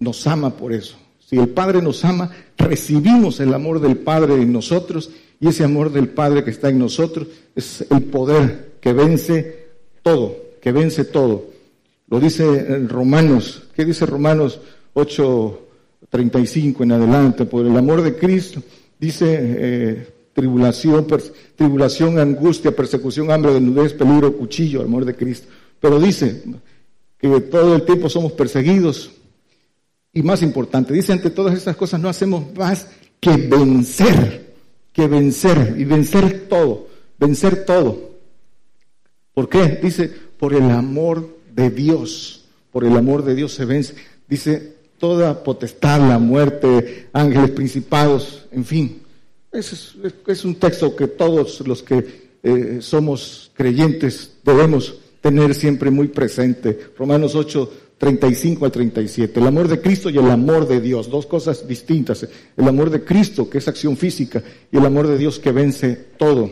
nos 0.00 0.26
ama 0.26 0.56
por 0.56 0.72
eso. 0.72 0.96
Si 1.24 1.36
el 1.36 1.48
Padre 1.48 1.82
nos 1.82 2.04
ama, 2.04 2.30
recibimos 2.56 3.38
el 3.40 3.52
amor 3.54 3.80
del 3.80 3.98
Padre 3.98 4.34
en 4.34 4.52
nosotros 4.52 5.10
y 5.40 5.48
ese 5.48 5.64
amor 5.64 5.92
del 5.92 6.08
Padre 6.08 6.42
que 6.44 6.50
está 6.50 6.68
en 6.68 6.78
nosotros 6.78 7.28
es 7.54 7.84
el 7.90 8.02
poder 8.04 8.72
que 8.80 8.92
vence 8.92 9.66
todo, 10.02 10.36
que 10.60 10.72
vence 10.72 11.04
todo. 11.04 11.46
Lo 12.08 12.18
dice 12.20 12.78
Romanos, 12.86 13.64
¿qué 13.74 13.84
dice 13.84 14.06
Romanos 14.06 14.60
8:35 14.94 16.82
en 16.82 16.92
adelante? 16.92 17.44
Por 17.44 17.66
el 17.66 17.76
amor 17.76 18.02
de 18.02 18.16
Cristo, 18.16 18.62
dice 18.98 19.26
eh, 19.28 20.08
tribulación, 20.32 21.06
tribulación, 21.54 22.18
angustia, 22.18 22.74
persecución, 22.74 23.30
hambre, 23.30 23.54
desnudez, 23.54 23.92
peligro, 23.92 24.36
cuchillo, 24.36 24.82
amor 24.82 25.04
de 25.04 25.14
Cristo. 25.14 25.48
Pero 25.80 26.00
dice 26.00 26.42
que 27.18 27.28
todo 27.42 27.76
el 27.76 27.82
tiempo 27.82 28.08
somos 28.08 28.32
perseguidos. 28.32 29.12
Y 30.12 30.22
más 30.22 30.42
importante, 30.42 30.94
dice 30.94 31.12
ante 31.12 31.30
todas 31.30 31.54
estas 31.54 31.76
cosas 31.76 32.00
no 32.00 32.08
hacemos 32.08 32.42
más 32.56 32.88
que 33.20 33.36
vencer, 33.36 34.47
que 34.98 35.06
vencer 35.06 35.76
y 35.78 35.84
vencer 35.84 36.48
todo, 36.48 36.88
vencer 37.20 37.64
todo. 37.64 38.18
¿Por 39.32 39.48
qué? 39.48 39.78
Dice, 39.80 40.12
por 40.36 40.54
el 40.54 40.68
amor 40.72 41.38
de 41.54 41.70
Dios, 41.70 42.46
por 42.72 42.84
el 42.84 42.96
amor 42.96 43.24
de 43.24 43.36
Dios 43.36 43.52
se 43.54 43.64
vence. 43.64 43.94
Dice, 44.28 44.74
toda 44.98 45.44
potestad, 45.44 46.00
la 46.00 46.18
muerte, 46.18 47.10
ángeles, 47.12 47.52
principados, 47.52 48.48
en 48.50 48.64
fin, 48.64 49.02
es, 49.52 49.94
es 50.26 50.44
un 50.44 50.56
texto 50.56 50.96
que 50.96 51.06
todos 51.06 51.60
los 51.60 51.84
que 51.84 52.30
eh, 52.42 52.78
somos 52.80 53.52
creyentes 53.54 54.32
debemos 54.42 54.96
tener 55.20 55.54
siempre 55.54 55.92
muy 55.92 56.08
presente. 56.08 56.76
Romanos 56.98 57.36
8, 57.36 57.72
35 57.98 58.64
al 58.64 58.72
37. 58.72 59.40
El 59.40 59.46
amor 59.46 59.68
de 59.68 59.80
Cristo 59.80 60.08
y 60.08 60.18
el 60.18 60.30
amor 60.30 60.66
de 60.68 60.80
Dios, 60.80 61.10
dos 61.10 61.26
cosas 61.26 61.66
distintas. 61.66 62.26
El 62.56 62.68
amor 62.68 62.90
de 62.90 63.04
Cristo, 63.04 63.50
que 63.50 63.58
es 63.58 63.68
acción 63.68 63.96
física, 63.96 64.42
y 64.70 64.76
el 64.76 64.86
amor 64.86 65.08
de 65.08 65.18
Dios 65.18 65.38
que 65.38 65.50
vence 65.50 65.94
todo. 66.16 66.50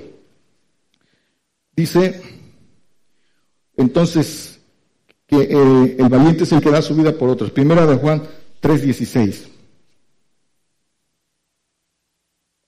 Dice, 1.74 2.20
entonces, 3.76 4.58
que 5.26 5.42
el, 5.98 6.08
valiente 6.08 6.44
es 6.44 6.52
el 6.52 6.60
que 6.60 6.70
da 6.70 6.82
su 6.82 6.94
vida 6.94 7.16
por 7.16 7.28
otros. 7.28 7.50
Primera 7.50 7.86
de 7.86 7.96
Juan 7.96 8.22
3, 8.60 8.82
16. 8.82 9.48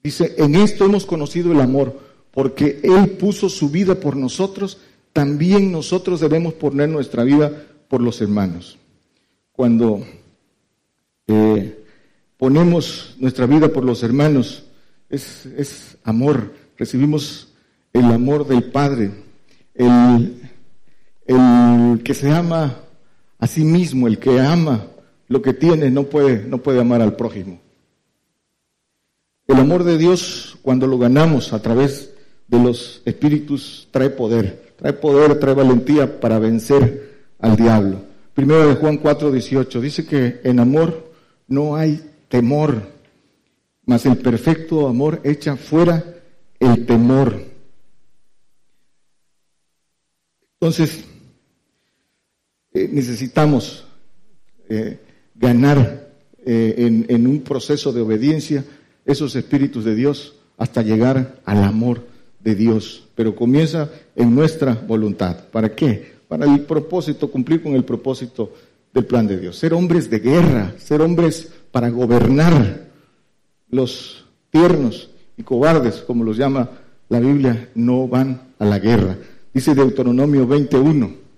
Dice, 0.03 0.35
en 0.39 0.55
esto 0.55 0.85
hemos 0.85 1.05
conocido 1.05 1.51
el 1.53 1.61
amor, 1.61 1.99
porque 2.31 2.81
Él 2.83 3.11
puso 3.11 3.49
su 3.49 3.71
vida 3.71 3.97
por 3.97 4.17
nosotros, 4.17 4.79
también 5.13 5.73
nosotros 5.73 6.21
debemos 6.21 6.55
poner 6.55 6.89
nuestra 6.89 7.25
vida 7.25 7.65
por 7.89 8.03
los 8.03 8.21
hermanos. 8.21 8.79
Cuando 9.53 10.05
eh, 11.27 11.85
ponemos 12.37 13.17
nuestra 13.19 13.47
vida 13.47 13.69
por 13.69 13.85
los 13.85 14.03
hermanos, 14.03 14.65
es, 15.09 15.97
amor, 16.05 16.53
recibimos 16.77 17.49
el 17.93 18.05
amor 18.05 18.47
del 18.47 18.65
Padre, 18.65 19.11
el, 19.75 20.43
el 21.27 22.03
que 22.05 22.15
se 22.15 22.31
ama 22.31 22.77
a 23.39 23.47
sí 23.47 23.65
mismo, 23.65 24.07
el 24.07 24.19
que 24.19 24.39
ama 24.39 24.87
lo 25.29 25.43
que 25.43 25.55
tiene, 25.55 25.91
no 25.91 26.05
puede, 26.05 26.45
no 26.47 26.59
puede 26.59 26.81
amar 26.81 27.03
al 27.03 27.17
prójimo. 27.17 27.61
El 29.47 29.57
amor 29.57 29.85
de 29.85 29.97
Dios, 29.97 30.59
cuando 30.63 30.87
lo 30.87 30.99
ganamos 30.99 31.53
a 31.53 31.63
través 31.63 32.13
de 32.49 32.59
los 32.63 33.03
espíritus, 33.05 33.89
trae 33.91 34.11
poder, 34.11 34.75
trae 34.77 34.93
poder, 34.93 35.39
trae 35.39 35.55
valentía 35.55 36.21
para 36.21 36.39
vencer 36.39 37.08
al 37.39 37.57
diablo. 37.57 38.03
Primero 38.35 38.69
de 38.69 38.75
Juan 38.77 38.99
4, 38.99 39.33
18 39.33 39.81
dice 39.81 40.07
que 40.07 40.41
en 40.45 40.61
amor 40.61 41.13
no 41.49 41.77
hay 41.77 42.01
temor, 42.29 42.83
mas 43.85 44.07
el 44.07 44.17
perfecto 44.19 44.87
amor 44.87 45.21
echa 45.25 45.57
fuera 45.57 46.05
el 46.61 46.87
temor. 46.87 47.43
Entonces, 50.61 51.05
eh, 52.73 52.89
necesitamos 52.93 53.87
eh, 54.69 54.99
ganar 55.35 56.09
eh, 56.45 57.05
en 57.09 57.27
un 57.27 57.41
proceso 57.41 57.93
de 57.93 58.01
obediencia 58.01 58.65
esos 59.05 59.35
espíritus 59.37 59.85
de 59.85 59.95
Dios 59.95 60.35
hasta 60.59 60.83
llegar 60.83 61.41
al 61.45 61.65
amor 61.65 62.07
de 62.41 62.55
Dios. 62.55 63.09
Pero 63.15 63.35
comienza 63.35 63.91
en 64.15 64.35
nuestra 64.35 64.75
voluntad. 64.75 65.49
¿Para 65.51 65.75
qué? 65.75 66.18
Para 66.29 66.45
el 66.45 66.61
propósito, 66.61 67.31
cumplir 67.31 67.63
con 67.63 67.75
el 67.75 67.85
propósito 67.85 68.53
del 68.93 69.07
plan 69.07 69.27
de 69.27 69.39
Dios. 69.39 69.57
Ser 69.57 69.73
hombres 69.73 70.11
de 70.11 70.19
guerra, 70.19 70.75
ser 70.79 71.01
hombres 71.01 71.51
para 71.73 71.89
gobernar. 71.89 72.87
Los 73.71 74.25
tiernos 74.51 75.11
y 75.37 75.43
cobardes, 75.43 75.97
como 75.97 76.25
los 76.25 76.37
llama 76.37 76.71
la 77.09 77.21
Biblia, 77.21 77.71
no 77.75 78.07
van 78.07 78.53
a 78.59 78.65
la 78.65 78.79
guerra. 78.79 79.17
Dice 79.53 79.75
Deuteronomio 79.75 80.47
21. 80.47 81.29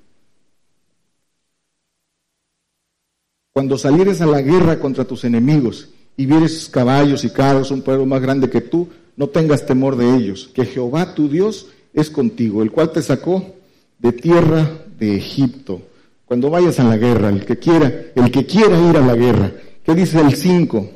Cuando 3.52 3.78
salieres 3.78 4.20
a 4.20 4.26
la 4.26 4.42
guerra 4.42 4.78
contra 4.78 5.04
tus 5.04 5.24
enemigos 5.24 5.90
y 6.16 6.26
vieres 6.26 6.68
caballos 6.68 7.24
y 7.24 7.30
carros, 7.30 7.70
un 7.70 7.82
pueblo 7.82 8.06
más 8.06 8.20
grande 8.20 8.48
que 8.48 8.60
tú, 8.60 8.88
no 9.16 9.28
tengas 9.28 9.66
temor 9.66 9.96
de 9.96 10.16
ellos, 10.16 10.50
que 10.54 10.64
Jehová 10.64 11.14
tu 11.14 11.28
Dios 11.28 11.68
es 11.92 12.10
contigo, 12.10 12.62
el 12.62 12.70
cual 12.70 12.92
te 12.92 13.02
sacó 13.02 13.54
de 14.00 14.12
tierra 14.12 14.68
de 14.98 15.16
Egipto. 15.16 15.82
Cuando 16.24 16.50
vayas 16.50 16.80
a 16.80 16.84
la 16.84 16.96
guerra, 16.96 17.28
el 17.28 17.44
que 17.44 17.58
quiera, 17.58 17.92
el 18.14 18.30
que 18.30 18.46
quiera 18.46 18.78
ir 18.78 18.96
a 18.96 19.06
la 19.06 19.14
guerra, 19.14 19.52
¿qué 19.84 19.94
dice 19.94 20.20
el 20.20 20.34
5? 20.34 20.90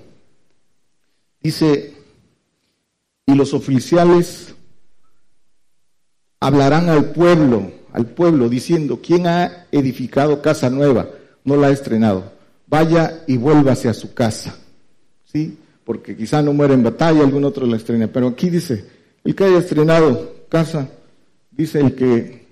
Dice, 1.41 1.95
y 3.27 3.35
los 3.35 3.53
oficiales 3.53 4.55
hablarán 6.41 6.89
al 6.89 7.13
pueblo, 7.13 7.71
al 7.93 8.07
pueblo, 8.07 8.49
diciendo, 8.49 9.01
¿quién 9.03 9.27
ha 9.27 9.67
edificado 9.73 10.41
casa 10.41 10.71
nueva? 10.71 11.09
No 11.45 11.57
la 11.57 11.69
ha 11.69 11.71
estrenado. 11.71 12.33
Vaya 12.67 13.25
y 13.27 13.37
vuélvase 13.37 13.89
a 13.89 13.95
su 13.95 14.15
casa. 14.15 14.59
¿Sí? 15.25 15.59
Porque 15.85 16.17
quizá 16.17 16.43
no 16.43 16.53
muere 16.53 16.75
en 16.75 16.83
batalla, 16.83 17.23
algún 17.23 17.45
otro 17.45 17.67
la 17.67 17.77
estrena. 17.77 18.09
Pero 18.09 18.29
aquí 18.29 18.49
dice, 18.49 18.85
el 19.25 19.35
que 19.35 19.45
haya 19.45 19.59
estrenado 19.59 20.47
casa, 20.49 20.89
dice 21.51 21.81
el 21.81 21.95
que, 21.95 22.44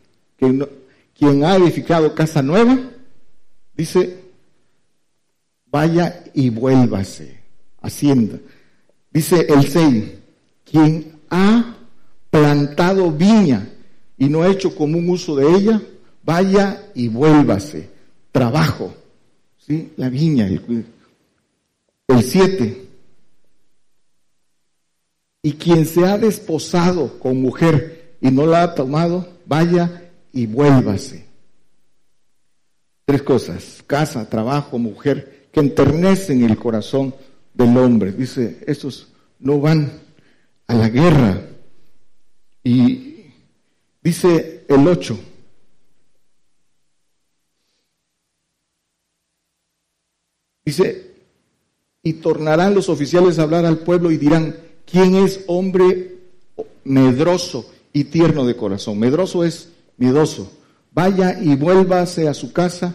quien 1.17 1.45
ha 1.45 1.57
edificado 1.57 2.15
casa 2.15 2.43
nueva, 2.43 2.79
dice, 3.77 4.19
vaya 5.67 6.25
y 6.35 6.51
vuélvase, 6.51 7.39
hacienda. 7.81 8.39
Dice 9.13 9.47
el 9.49 9.69
6, 9.69 10.05
quien 10.65 11.13
ha 11.31 11.77
plantado 12.31 13.11
viña 13.13 13.69
y 14.19 14.29
no 14.29 14.43
ha 14.43 14.49
hecho 14.49 14.75
común 14.75 15.09
uso 15.11 15.37
de 15.37 15.49
ella, 15.55 15.83
vaya 16.25 16.91
y 16.95 17.09
vuélvase. 17.09 17.91
Trabajo, 18.33 18.95
¿sí? 19.59 19.93
La 19.97 20.09
viña, 20.09 20.47
el, 20.47 20.87
el 22.09 22.23
7. 22.23 22.89
Y 25.43 25.53
quien 25.53 25.87
se 25.87 26.07
ha 26.07 26.17
desposado 26.19 27.19
con 27.19 27.41
mujer 27.43 28.17
y 28.21 28.31
no 28.31 28.47
la 28.47 28.63
ha 28.63 28.75
tomado, 28.75 29.29
vaya 29.45 30.02
y 30.33 30.47
vuélvase. 30.47 31.27
Tres 33.05 33.23
cosas, 33.23 33.83
casa, 33.87 34.29
trabajo, 34.29 34.79
mujer, 34.79 35.49
que 35.53 35.61
enternecen 35.61 36.43
el 36.45 36.57
corazón 36.57 37.15
del 37.53 37.77
hombre. 37.77 38.13
Dice, 38.13 38.65
estos 38.67 39.09
no 39.39 39.61
van 39.61 40.01
a 40.67 40.75
la 40.75 40.89
guerra. 40.89 41.43
Y 42.65 43.27
dice 44.03 44.65
el 44.69 44.87
8, 44.87 45.19
dice, 50.65 51.13
y 52.03 52.15
tornarán 52.15 52.75
los 52.75 52.89
oficiales 52.89 53.39
a 53.39 53.43
hablar 53.43 53.67
al 53.67 53.81
pueblo 53.81 54.11
y 54.11 54.17
dirán, 54.17 54.57
¿quién 54.87 55.17
es 55.17 55.45
hombre 55.49 56.19
medroso 56.85 57.71
y 57.93 58.05
tierno 58.05 58.47
de 58.47 58.57
corazón? 58.57 58.99
Medroso 58.99 59.45
es 59.45 59.72
miedoso. 59.97 60.51
Vaya 60.93 61.39
y 61.41 61.57
vuélvase 61.57 62.29
a 62.29 62.35
su 62.35 62.53
casa 62.53 62.95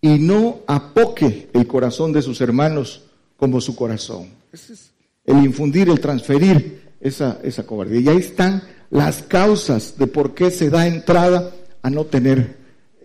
y 0.00 0.18
no 0.18 0.60
apoque 0.66 1.48
el 1.52 1.66
corazón 1.66 2.12
de 2.12 2.22
sus 2.22 2.40
hermanos 2.40 3.02
como 3.36 3.60
su 3.60 3.76
corazón. 3.76 4.28
Ese 4.52 4.72
es 4.72 4.92
el 5.24 5.44
infundir, 5.44 5.88
el 5.88 6.00
transferir 6.00 6.92
esa, 7.00 7.38
esa 7.42 7.64
cobardía. 7.64 8.00
Y 8.00 8.08
ahí 8.08 8.16
están 8.18 8.62
las 8.90 9.22
causas 9.22 9.96
de 9.96 10.06
por 10.06 10.34
qué 10.34 10.50
se 10.50 10.70
da 10.70 10.86
entrada 10.86 11.52
a 11.80 11.90
no 11.90 12.04
tener 12.04 12.56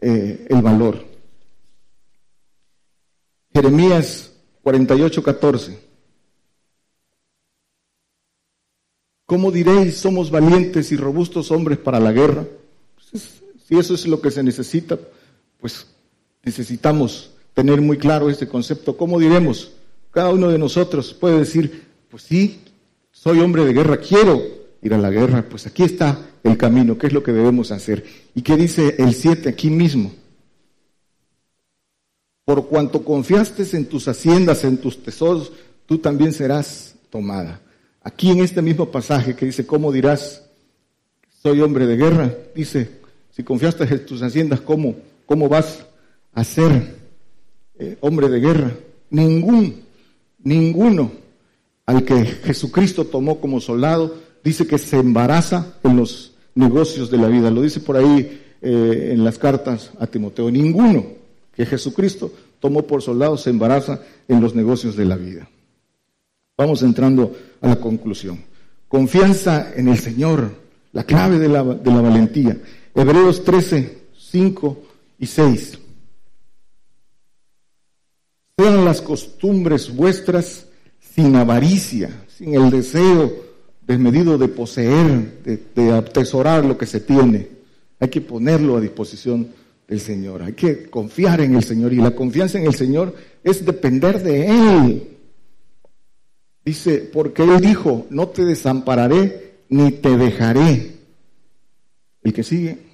eh, 0.02 0.46
el 0.50 0.62
valor. 0.62 1.06
Jeremías 3.54 4.32
48, 4.62 5.24
14. 5.24 5.80
¿Cómo 9.26 9.52
diréis, 9.52 9.98
somos 9.98 10.32
valientes 10.32 10.92
y 10.92 10.98
robustos 10.98 11.52
hombres 11.52 11.78
para 11.78 12.00
la 12.00 12.12
guerra? 12.12 12.46
Si 13.68 13.78
eso 13.78 13.94
es 13.94 14.08
lo 14.08 14.22
que 14.22 14.32
se 14.32 14.44
necesita, 14.44 14.98
pues 15.60 15.88
necesitamos 16.44 17.32
tener 17.54 17.82
muy 17.82 17.98
claro 17.98 18.30
este 18.30 18.48
concepto. 18.48 18.96
¿Cómo 18.96 19.20
diremos? 19.20 19.72
Cada 20.12 20.32
uno 20.32 20.50
de 20.50 20.58
nosotros 20.58 21.14
puede 21.14 21.40
decir, 21.40 21.84
pues 22.10 22.24
sí, 22.24 22.62
soy 23.12 23.40
hombre 23.40 23.66
de 23.66 23.74
guerra, 23.74 23.98
quiero 23.98 24.42
ir 24.82 24.94
a 24.94 24.98
la 24.98 25.10
guerra. 25.10 25.46
Pues 25.50 25.68
aquí 25.68 25.84
está 25.84 26.20
el 26.44 26.58
camino, 26.58 26.98
qué 26.98 27.08
es 27.08 27.14
lo 27.14 27.24
que 27.24 27.34
debemos 27.34 27.72
hacer. 27.72 28.06
¿Y 28.36 28.42
qué 28.42 28.56
dice 28.56 28.96
el 29.00 29.14
7 29.14 29.50
aquí 29.50 29.70
mismo? 29.70 30.14
Por 32.46 32.68
cuanto 32.68 33.04
confiaste 33.04 33.66
en 33.76 33.88
tus 33.88 34.08
haciendas, 34.08 34.64
en 34.64 34.78
tus 34.78 35.04
tesoros, 35.04 35.52
tú 35.86 35.98
también 35.98 36.32
serás 36.32 36.96
tomada. 37.10 37.60
Aquí 38.02 38.32
en 38.32 38.40
este 38.40 38.62
mismo 38.62 38.90
pasaje 38.90 39.36
que 39.36 39.48
dice, 39.48 39.66
¿cómo 39.66 39.92
dirás, 39.92 40.44
soy 41.42 41.60
hombre 41.60 41.86
de 41.86 41.98
guerra? 41.98 42.34
Dice, 42.56 42.97
si 43.38 43.44
confiaste 43.44 43.84
en 43.84 44.04
tus 44.04 44.24
haciendas, 44.24 44.62
¿cómo, 44.62 44.96
cómo 45.28 45.48
vas 45.48 45.86
a 46.34 46.44
ser 46.44 46.96
eh, 47.78 47.96
hombre 48.02 48.30
de 48.30 48.40
guerra? 48.40 48.72
Ningún, 49.12 49.76
ninguno 50.40 51.12
al 51.86 52.04
que 52.04 52.26
Jesucristo 52.26 53.06
tomó 53.06 53.40
como 53.40 53.62
soldado, 53.62 54.16
dice 54.44 54.66
que 54.66 54.80
se 54.80 54.98
embaraza 54.98 55.76
en 55.84 55.98
los 55.98 56.34
negocios 56.56 57.12
de 57.12 57.20
la 57.20 57.28
vida. 57.28 57.52
Lo 57.52 57.62
dice 57.62 57.80
por 57.80 57.96
ahí 57.96 58.42
eh, 58.60 59.12
en 59.14 59.24
las 59.24 59.38
cartas 59.38 59.92
a 60.00 60.08
Timoteo. 60.08 60.50
Ninguno 60.50 61.06
que 61.56 61.64
Jesucristo 61.68 62.34
tomó 62.60 62.88
por 62.88 63.04
soldado 63.04 63.38
se 63.38 63.52
embaraza 63.52 64.02
en 64.28 64.42
los 64.42 64.56
negocios 64.56 64.96
de 64.96 65.06
la 65.06 65.16
vida. 65.16 65.48
Vamos 66.58 66.82
entrando 66.82 67.38
a 67.62 67.68
la 67.68 67.76
conclusión. 67.76 68.40
Confianza 68.88 69.74
en 69.76 69.90
el 69.90 70.00
Señor, 70.00 70.56
la 70.92 71.04
clave 71.04 71.38
de 71.38 71.50
la, 71.50 71.64
de 71.64 71.92
la 71.92 72.02
valentía. 72.02 72.58
Hebreos 72.98 73.44
13, 73.44 73.96
5 74.18 74.84
y 75.20 75.28
6. 75.28 75.80
Sean 78.58 78.86
las 78.86 79.04
costumbres 79.04 79.96
vuestras 79.96 80.66
sin 81.00 81.36
avaricia, 81.36 82.26
sin 82.28 82.56
el 82.56 82.72
deseo 82.72 83.32
desmedido 83.86 84.40
de 84.40 84.48
poseer, 84.48 85.44
de, 85.44 85.64
de 85.76 85.92
atesorar 85.92 86.66
lo 86.66 86.76
que 86.76 86.88
se 86.88 87.00
tiene. 87.00 87.48
Hay 88.00 88.10
que 88.10 88.22
ponerlo 88.22 88.78
a 88.78 88.82
disposición 88.82 89.48
el 89.88 90.00
Señor. 90.00 90.42
Hay 90.42 90.54
que 90.54 90.90
confiar 90.90 91.42
en 91.42 91.54
el 91.54 91.64
Señor 91.64 91.94
y 91.94 91.98
la 91.98 92.16
confianza 92.16 92.58
en 92.58 92.66
el 92.66 92.74
Señor 92.74 93.14
es 93.44 93.64
depender 93.64 94.24
de 94.24 94.48
Él. 94.48 95.18
Dice, 96.66 97.08
porque 97.14 97.44
Él 97.44 97.62
dijo, 97.62 98.08
no 98.10 98.30
te 98.30 98.44
desampararé 98.44 99.60
ni 99.70 99.92
te 99.92 100.18
dejaré. 100.18 100.94
El 102.24 102.34
que 102.34 102.42
sigue. 102.42 102.87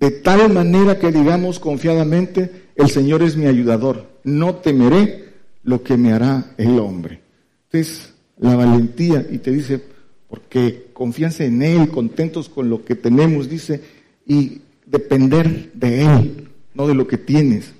De 0.00 0.10
tal 0.10 0.50
manera 0.50 0.98
que 0.98 1.12
digamos 1.12 1.60
confiadamente, 1.60 2.68
el 2.74 2.88
Señor 2.88 3.22
es 3.22 3.36
mi 3.36 3.46
ayudador. 3.46 4.06
No 4.24 4.54
temeré 4.56 5.26
lo 5.62 5.82
que 5.82 5.98
me 5.98 6.12
hará 6.12 6.54
el 6.56 6.78
hombre. 6.78 7.20
Entonces, 7.64 8.14
la 8.38 8.56
valentía, 8.56 9.26
y 9.30 9.38
te 9.38 9.52
dice, 9.52 9.78
porque 10.26 10.86
confianza 10.94 11.44
en 11.44 11.62
Él, 11.62 11.90
contentos 11.90 12.48
con 12.48 12.70
lo 12.70 12.82
que 12.82 12.94
tenemos, 12.94 13.50
dice, 13.50 13.82
y 14.26 14.62
depender 14.86 15.70
de 15.74 16.02
Él, 16.02 16.48
no 16.72 16.88
de 16.88 16.94
lo 16.94 17.06
que 17.06 17.18
tienes. 17.18 17.74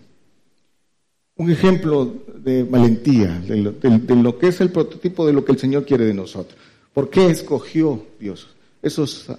Un 1.36 1.50
ejemplo 1.50 2.12
de 2.36 2.64
valentía, 2.64 3.40
de 3.48 3.56
lo, 3.56 4.38
que 4.38 4.48
es 4.48 4.60
el 4.60 4.70
prototipo 4.70 5.26
de 5.26 5.32
lo 5.32 5.42
que 5.42 5.52
el 5.52 5.58
Señor 5.58 5.86
quiere 5.86 6.04
de 6.04 6.12
nosotros. 6.12 6.58
¿Por 6.92 7.08
qué 7.08 7.30
escogió 7.30 8.04
Dios 8.20 8.48
esos 8.82 9.30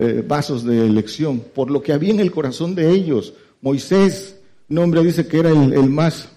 eh, 0.00 0.24
vasos 0.26 0.64
de 0.64 0.86
elección? 0.86 1.40
Por 1.40 1.70
lo 1.70 1.82
que 1.82 1.92
había 1.92 2.10
en 2.10 2.20
el 2.20 2.32
corazón 2.32 2.74
de 2.74 2.90
ellos. 2.90 3.34
Moisés, 3.60 4.36
nombre 4.66 5.04
dice 5.04 5.26
que 5.26 5.40
era 5.40 5.50
el, 5.50 5.90
más, 5.90 6.30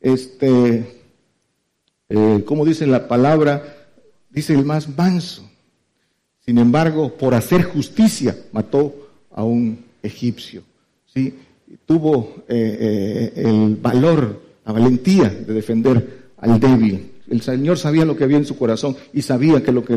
este, 0.00 1.02
eh, 2.08 2.42
como 2.46 2.64
dice 2.64 2.86
la 2.86 3.06
palabra, 3.06 3.88
dice 4.30 4.54
el 4.54 4.64
más 4.64 4.88
manso. 4.96 5.48
Sin 6.38 6.56
embargo, 6.56 7.12
por 7.14 7.34
hacer 7.34 7.64
justicia, 7.64 8.36
mató 8.52 9.10
a 9.30 9.44
un 9.44 9.84
egipcio. 10.02 10.62
¿sí? 11.12 11.34
Tuvo 11.84 12.36
eh, 12.48 13.32
el 13.36 13.76
valor, 13.76 14.40
la 14.64 14.72
valentía 14.72 15.28
de 15.28 15.52
defender 15.52 16.30
al 16.38 16.58
débil. 16.58 17.09
El 17.30 17.40
Señor 17.42 17.78
sabía 17.78 18.04
lo 18.04 18.16
que 18.16 18.24
había 18.24 18.36
en 18.36 18.44
su 18.44 18.58
corazón 18.58 18.96
y 19.12 19.22
sabía 19.22 19.62
que 19.62 19.72
lo 19.72 19.84
que 19.84 19.96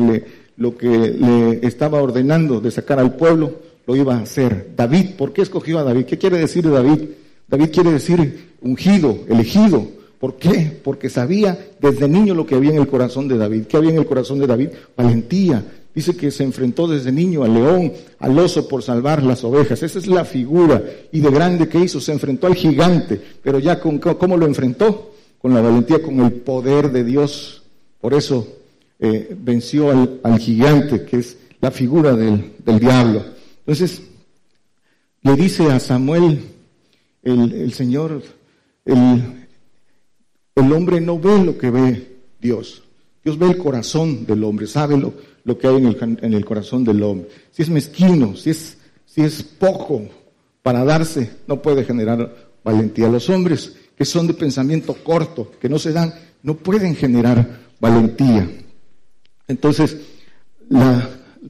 le, 0.88 1.66
estaba 1.66 2.00
ordenando 2.00 2.60
de 2.60 2.70
sacar 2.70 2.98
al 2.98 3.16
pueblo 3.16 3.52
lo 3.86 3.96
iba 3.96 4.14
a 4.14 4.20
hacer. 4.20 4.70
David, 4.76 5.10
¿por 5.18 5.32
qué 5.32 5.42
escogió 5.42 5.78
a 5.78 5.84
David? 5.84 6.04
¿Qué 6.06 6.16
quiere 6.16 6.38
decir 6.38 6.70
David? 6.70 7.00
David 7.48 7.70
quiere 7.72 7.92
decir 7.92 8.52
ungido, 8.62 9.18
elegido. 9.28 9.86
¿Por 10.18 10.36
qué? 10.36 10.80
Porque 10.82 11.10
sabía 11.10 11.58
desde 11.80 12.08
niño 12.08 12.34
lo 12.34 12.46
que 12.46 12.54
había 12.54 12.70
en 12.70 12.78
el 12.78 12.88
corazón 12.88 13.28
de 13.28 13.36
David. 13.36 13.64
¿Qué 13.64 13.76
había 13.76 13.90
en 13.90 13.98
el 13.98 14.06
corazón 14.06 14.38
de 14.38 14.46
David? 14.46 14.68
Valentía, 14.96 15.62
Dice 15.94 16.16
que 16.16 16.32
se 16.32 16.42
enfrentó 16.42 16.88
desde 16.88 17.12
niño 17.12 17.44
al 17.44 17.54
león, 17.54 17.92
al 18.18 18.36
oso 18.36 18.66
por 18.66 18.82
salvar 18.82 19.22
las 19.22 19.44
ovejas. 19.44 19.80
Esa 19.80 20.00
es 20.00 20.08
la 20.08 20.24
figura. 20.24 20.82
Y 21.12 21.20
de 21.20 21.30
grande 21.30 21.68
que 21.68 21.78
hizo, 21.78 22.00
se 22.00 22.10
enfrentó 22.10 22.48
al 22.48 22.56
gigante. 22.56 23.20
Pero 23.40 23.60
ya 23.60 23.78
con, 23.78 23.98
¿cómo 23.98 24.36
lo 24.36 24.46
enfrentó? 24.46 25.13
Con 25.44 25.52
la 25.52 25.60
valentía, 25.60 26.00
con 26.00 26.20
el 26.20 26.32
poder 26.32 26.90
de 26.90 27.04
Dios. 27.04 27.64
Por 28.00 28.14
eso 28.14 28.48
eh, 28.98 29.36
venció 29.38 29.90
al, 29.90 30.38
gigante, 30.38 31.04
que 31.04 31.18
es 31.18 31.36
la 31.60 31.70
figura 31.70 32.16
del, 32.16 32.54
diablo. 32.80 33.22
Entonces, 33.58 34.00
le 35.20 35.36
dice 35.36 35.70
a 35.70 35.78
Samuel, 35.80 36.40
el, 37.22 37.74
Señor, 37.74 38.22
el, 38.86 40.72
hombre 40.72 41.02
no 41.02 41.18
ve 41.18 41.44
lo 41.44 41.58
que 41.58 41.68
ve 41.68 42.16
Dios. 42.40 42.82
Dios 43.22 43.38
ve 43.38 43.48
el 43.48 43.58
corazón 43.58 44.24
del 44.24 44.44
hombre, 44.44 44.66
sabe 44.66 44.96
lo, 44.96 45.58
que 45.58 45.66
hay 45.66 45.76
en 45.76 45.86
el, 45.88 46.18
en 46.22 46.32
el 46.32 46.44
corazón 46.46 46.84
del 46.84 47.02
hombre. 47.02 47.28
Si 47.50 47.60
es 47.60 47.68
mezquino, 47.68 48.34
si 48.34 48.48
es, 48.48 48.78
si 49.04 49.20
es 49.20 49.42
poco 49.42 50.08
para 50.62 50.86
darse, 50.86 51.32
no 51.46 51.60
puede 51.60 51.84
generar 51.84 52.34
valentía. 52.64 53.08
Los 53.08 53.28
hombres 53.28 53.76
que 53.96 54.04
son 54.04 54.26
de 54.26 54.34
pensamiento 54.34 54.94
corto, 54.94 55.52
que 55.60 55.68
no 55.68 55.78
se 55.78 55.92
dan, 55.92 56.14
no 56.42 56.56
pueden 56.56 56.94
generar 56.94 57.60
valentía. 57.80 58.48
Entonces, 59.46 59.98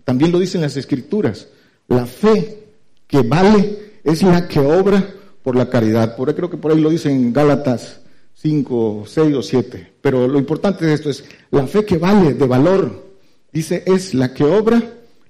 también 0.04 0.32
lo 0.32 0.38
dicen 0.38 0.60
las 0.60 0.76
escrituras, 0.76 1.48
la 1.88 2.06
fe 2.06 2.64
que 3.06 3.22
vale 3.22 3.78
es 4.02 4.22
la 4.22 4.48
que 4.48 4.60
obra 4.60 5.14
por 5.42 5.56
la 5.56 5.68
caridad. 5.68 6.16
Por 6.16 6.28
ahí 6.28 6.34
creo 6.34 6.50
que 6.50 6.56
por 6.56 6.72
ahí 6.72 6.80
lo 6.80 6.90
dicen 6.90 7.12
en 7.12 7.32
Gálatas 7.32 8.00
5, 8.34 9.04
6 9.06 9.34
o 9.36 9.42
7. 9.42 9.92
Pero 10.00 10.26
lo 10.26 10.38
importante 10.38 10.84
de 10.84 10.94
esto 10.94 11.10
es 11.10 11.24
la 11.50 11.66
fe 11.66 11.84
que 11.84 11.98
vale, 11.98 12.34
de 12.34 12.46
valor. 12.46 13.04
Dice, 13.52 13.84
es 13.86 14.14
la 14.14 14.34
que 14.34 14.44
obra, 14.44 14.82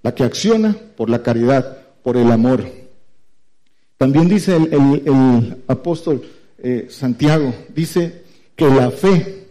la 0.02 0.14
que 0.14 0.24
acciona 0.24 0.76
por 0.96 1.10
la 1.10 1.22
caridad, 1.22 1.78
por 2.02 2.16
el 2.16 2.30
amor. 2.32 2.64
También 3.98 4.28
dice 4.28 4.56
el, 4.56 5.62
apóstol 5.66 6.22
eh, 6.58 6.86
Santiago, 6.90 7.54
dice 7.74 8.22
que 8.56 8.66
la 8.68 8.90
fe 8.90 9.46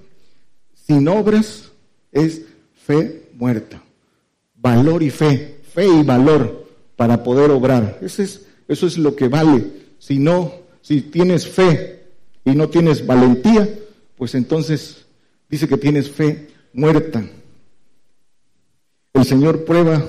sin 0.73 1.07
obras 1.07 1.71
es 2.11 2.41
fe 2.85 3.29
muerta. 3.33 3.81
Valor 4.55 5.03
y 5.03 5.09
fe, 5.09 5.59
fe 5.73 5.87
y 5.87 6.03
valor 6.03 6.67
para 6.95 7.23
poder 7.23 7.51
obrar. 7.51 7.99
Eso 8.01 8.21
es, 8.21 8.45
eso 8.67 8.87
es 8.87 8.97
lo 8.97 9.15
que 9.15 9.27
vale. 9.27 9.65
Si 9.99 10.19
no, 10.19 10.53
si 10.81 11.01
tienes 11.01 11.47
fe 11.47 12.03
y 12.45 12.51
no 12.51 12.69
tienes 12.69 13.05
valentía, 13.05 13.67
pues 14.17 14.35
entonces 14.35 15.05
dice 15.49 15.67
que 15.67 15.77
tienes 15.77 16.09
fe 16.09 16.47
muerta. 16.73 17.23
El 19.13 19.25
Señor 19.25 19.65
prueba 19.65 20.03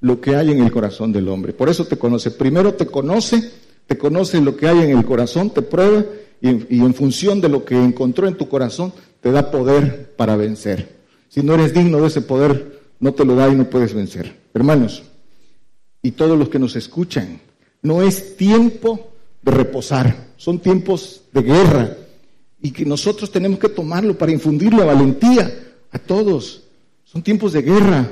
lo 0.00 0.20
que 0.20 0.36
hay 0.36 0.50
en 0.50 0.62
el 0.62 0.70
corazón 0.70 1.12
del 1.12 1.28
hombre. 1.28 1.52
Por 1.52 1.68
eso 1.68 1.86
te 1.86 1.96
conoce. 1.96 2.30
Primero 2.30 2.74
te 2.74 2.86
conoce, 2.86 3.50
te 3.86 3.98
conoce 3.98 4.40
lo 4.40 4.56
que 4.56 4.68
hay 4.68 4.80
en 4.80 4.96
el 4.96 5.04
corazón, 5.04 5.50
te 5.50 5.62
prueba 5.62 6.04
y 6.40 6.80
en, 6.80 6.94
función 6.94 7.40
de 7.40 7.48
lo 7.48 7.64
que 7.64 7.74
encontró 7.74 8.28
en 8.28 8.36
tu 8.36 8.48
corazón, 8.48 8.92
te 9.20 9.30
da 9.30 9.50
poder 9.50 10.14
para 10.16 10.36
vencer. 10.36 10.96
Si 11.28 11.42
no 11.42 11.54
eres 11.54 11.72
digno 11.72 12.00
de 12.00 12.08
ese 12.08 12.20
poder, 12.20 12.80
no 13.00 13.14
te 13.14 13.24
lo 13.24 13.34
da 13.34 13.48
y 13.48 13.54
no 13.54 13.68
puedes 13.68 13.94
vencer. 13.94 14.36
Hermanos, 14.54 15.02
y 16.02 16.12
todos 16.12 16.38
los 16.38 16.48
que 16.48 16.58
nos 16.58 16.76
escuchan, 16.76 17.40
no 17.82 18.02
es 18.02 18.36
tiempo 18.36 19.12
de 19.42 19.50
reposar, 19.50 20.28
son 20.36 20.58
tiempos 20.58 21.22
de 21.32 21.42
guerra 21.42 21.96
y 22.60 22.70
que 22.70 22.84
nosotros 22.84 23.30
tenemos 23.30 23.58
que 23.58 23.68
tomarlo 23.68 24.16
para 24.16 24.32
infundir 24.32 24.72
la 24.74 24.84
valentía 24.84 25.52
a 25.90 25.98
todos. 25.98 26.62
Son 27.04 27.22
tiempos 27.22 27.52
de 27.52 27.62
guerra, 27.62 28.10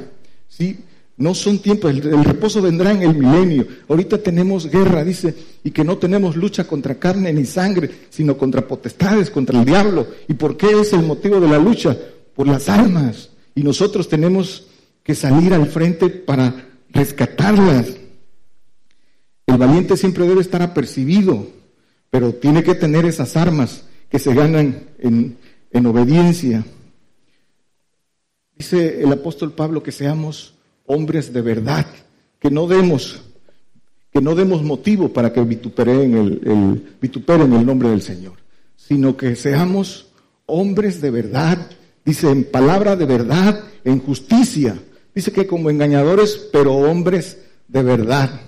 ¿sí? 0.49 0.79
No 1.17 1.33
son 1.33 1.61
tiempos, 1.61 1.93
el, 1.93 2.25
reposo 2.25 2.61
vendrá 2.61 2.91
en 2.91 3.03
el 3.03 3.15
milenio. 3.15 3.67
Ahorita 3.89 4.19
tenemos 4.19 4.69
guerra, 4.69 5.05
dice, 5.05 5.35
y 5.63 5.71
que 5.71 5.85
no 5.85 5.97
tenemos 5.97 6.35
lucha 6.35 6.67
contra 6.67 6.97
carne 6.97 7.33
ni 7.33 7.45
sangre, 7.45 7.89
sino 8.11 8.37
contra 8.37 8.67
potestades, 8.67 9.31
contra 9.31 9.61
el 9.61 9.65
diablo. 9.65 10.09
¿Y 10.27 10.35
por 10.35 10.57
qué 10.57 10.81
es 10.81 10.93
el 10.93 11.03
motivo 11.03 11.39
de 11.39 11.49
la 11.49 11.59
lucha? 11.59 11.97
Por 12.35 12.49
las 12.49 12.69
almas. 12.69 13.31
Y 13.55 13.63
nosotros 13.63 14.09
tenemos 14.09 14.67
que 15.05 15.15
salir 15.15 15.55
al 15.55 15.67
frente 15.67 16.09
para 16.09 16.67
rescatarlas. 16.91 17.95
El 19.47 19.57
valiente 19.57 19.97
siempre 19.97 20.27
debe 20.27 20.41
estar 20.41 20.63
apercibido, 20.63 21.47
pero 22.11 22.35
tiene 22.35 22.65
que 22.65 22.75
tener 22.75 23.05
esas 23.05 23.37
armas 23.37 23.85
que 24.09 24.19
se 24.19 24.35
ganan 24.35 24.83
en 24.99 25.87
obediencia. 25.87 26.65
Dice 28.57 29.01
el 29.01 29.13
apóstol 29.13 29.53
Pablo 29.53 29.83
que 29.83 29.93
seamos 29.93 30.55
hombres 30.87 31.33
de 31.33 31.43
verdad, 31.43 31.87
que 32.39 32.51
no 32.51 32.67
demos, 32.67 33.23
que 34.13 34.21
no 34.21 34.35
demos 34.35 34.63
motivo 34.63 35.09
para 35.13 35.33
que 35.33 35.41
vituperen 35.43 36.15
el, 36.17 36.97
vituperen 37.01 37.53
el 37.53 37.65
nombre 37.65 37.91
del 37.91 38.03
Señor, 38.03 38.35
sino 38.77 39.17
que 39.17 39.37
seamos 39.37 40.07
hombres 40.47 41.01
de 41.01 41.11
verdad, 41.11 41.71
dice 42.05 42.31
en 42.31 42.45
palabra 42.45 42.97
de 42.97 43.07
verdad, 43.07 43.65
en 43.85 44.01
justicia, 44.01 44.79
dice 45.15 45.33
que 45.33 45.47
como 45.47 45.71
engañadores, 45.71 46.49
pero 46.53 46.75
hombres 46.75 47.39
de 47.69 47.83
verdad, 47.83 48.41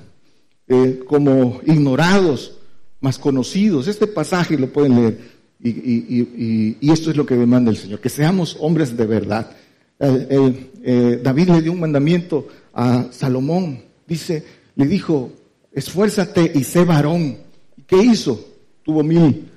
eh, 0.69 1.01
como 1.07 1.61
ignorados, 1.65 2.57
más 3.01 3.19
conocidos. 3.19 3.87
Este 3.89 4.07
pasaje 4.07 4.59
lo 4.59 4.73
pueden 4.73 4.97
leer. 4.97 5.37
Y, 5.63 6.77
esto 6.93 7.11
es 7.11 7.17
lo 7.17 7.25
que 7.25 7.35
demanda 7.35 7.71
el 7.71 7.77
Señor, 7.77 8.01
que 8.01 8.09
seamos 8.09 8.57
hombres 8.61 8.97
de 8.97 9.07
verdad. 9.07 9.51
Eh, 9.99 11.21
David 11.23 11.49
le 11.49 11.63
dio 11.63 11.73
un 11.73 11.81
mandamiento 11.81 12.49
a 12.73 13.07
Salomón. 13.11 13.83
Dice, 14.07 14.45
le 14.77 14.87
dijo, 14.87 15.33
esfuérzate 15.73 16.53
y 16.55 16.65
sé 16.65 16.85
varón. 16.85 17.37
¿Y 17.77 17.83
qué 17.83 17.97
hizo? 17.97 18.39
Tuvo 18.83 19.03
mil, 19.03 19.49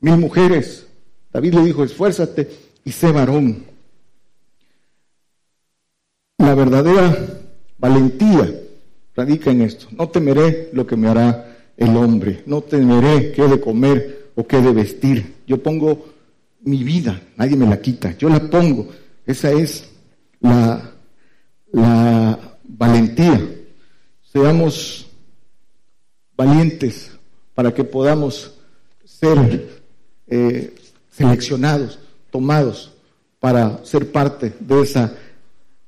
mil 0.00 0.16
mujeres. 0.18 0.86
David 1.32 1.54
le 1.54 1.64
dijo, 1.64 1.84
esfuérzate 1.84 2.48
y 2.84 2.92
sé 2.92 3.10
varón. 3.10 3.64
La 6.38 6.54
verdadera 6.54 7.40
valentía 7.78 8.62
radica 9.14 9.50
en 9.50 9.62
esto. 9.62 9.86
No 9.92 10.08
temeré 10.08 10.70
lo 10.72 10.86
que 10.86 10.96
me 10.96 11.08
hará 11.08 11.56
el 11.76 11.96
hombre. 11.96 12.42
No 12.46 12.60
temeré 12.62 13.32
qué 13.32 13.48
de 13.48 13.60
comer 13.60 14.30
o 14.34 14.46
qué 14.46 14.60
de 14.60 14.72
vestir. 14.72 15.34
Yo 15.46 15.62
pongo 15.62 16.06
mi 16.62 16.84
vida, 16.84 17.20
nadie 17.36 17.56
me 17.56 17.66
la 17.66 17.80
quita. 17.80 18.16
Yo 18.18 18.28
la 18.28 18.40
pongo. 18.40 18.88
Esa 19.26 19.50
es 19.50 19.84
la, 20.40 20.92
valentía. 22.64 23.40
Seamos 24.22 25.06
valientes 26.36 27.10
para 27.54 27.74
que 27.74 27.84
podamos 27.84 28.54
ser 29.04 29.82
eh, 30.28 30.74
seleccionados, 31.10 31.98
tomados 32.30 32.92
para 33.40 33.84
ser 33.84 34.10
parte 34.12 34.54
de 34.60 34.82
esa 34.82 35.12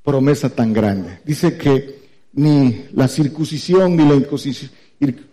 promesa 0.02 0.48
tan 0.48 0.72
grande. 0.72 1.20
Dice 1.24 1.56
que 1.56 1.98
ni 2.32 2.86
la 2.92 3.08
circuncisión 3.08 3.96
ni 3.96 4.08
la 4.08 4.14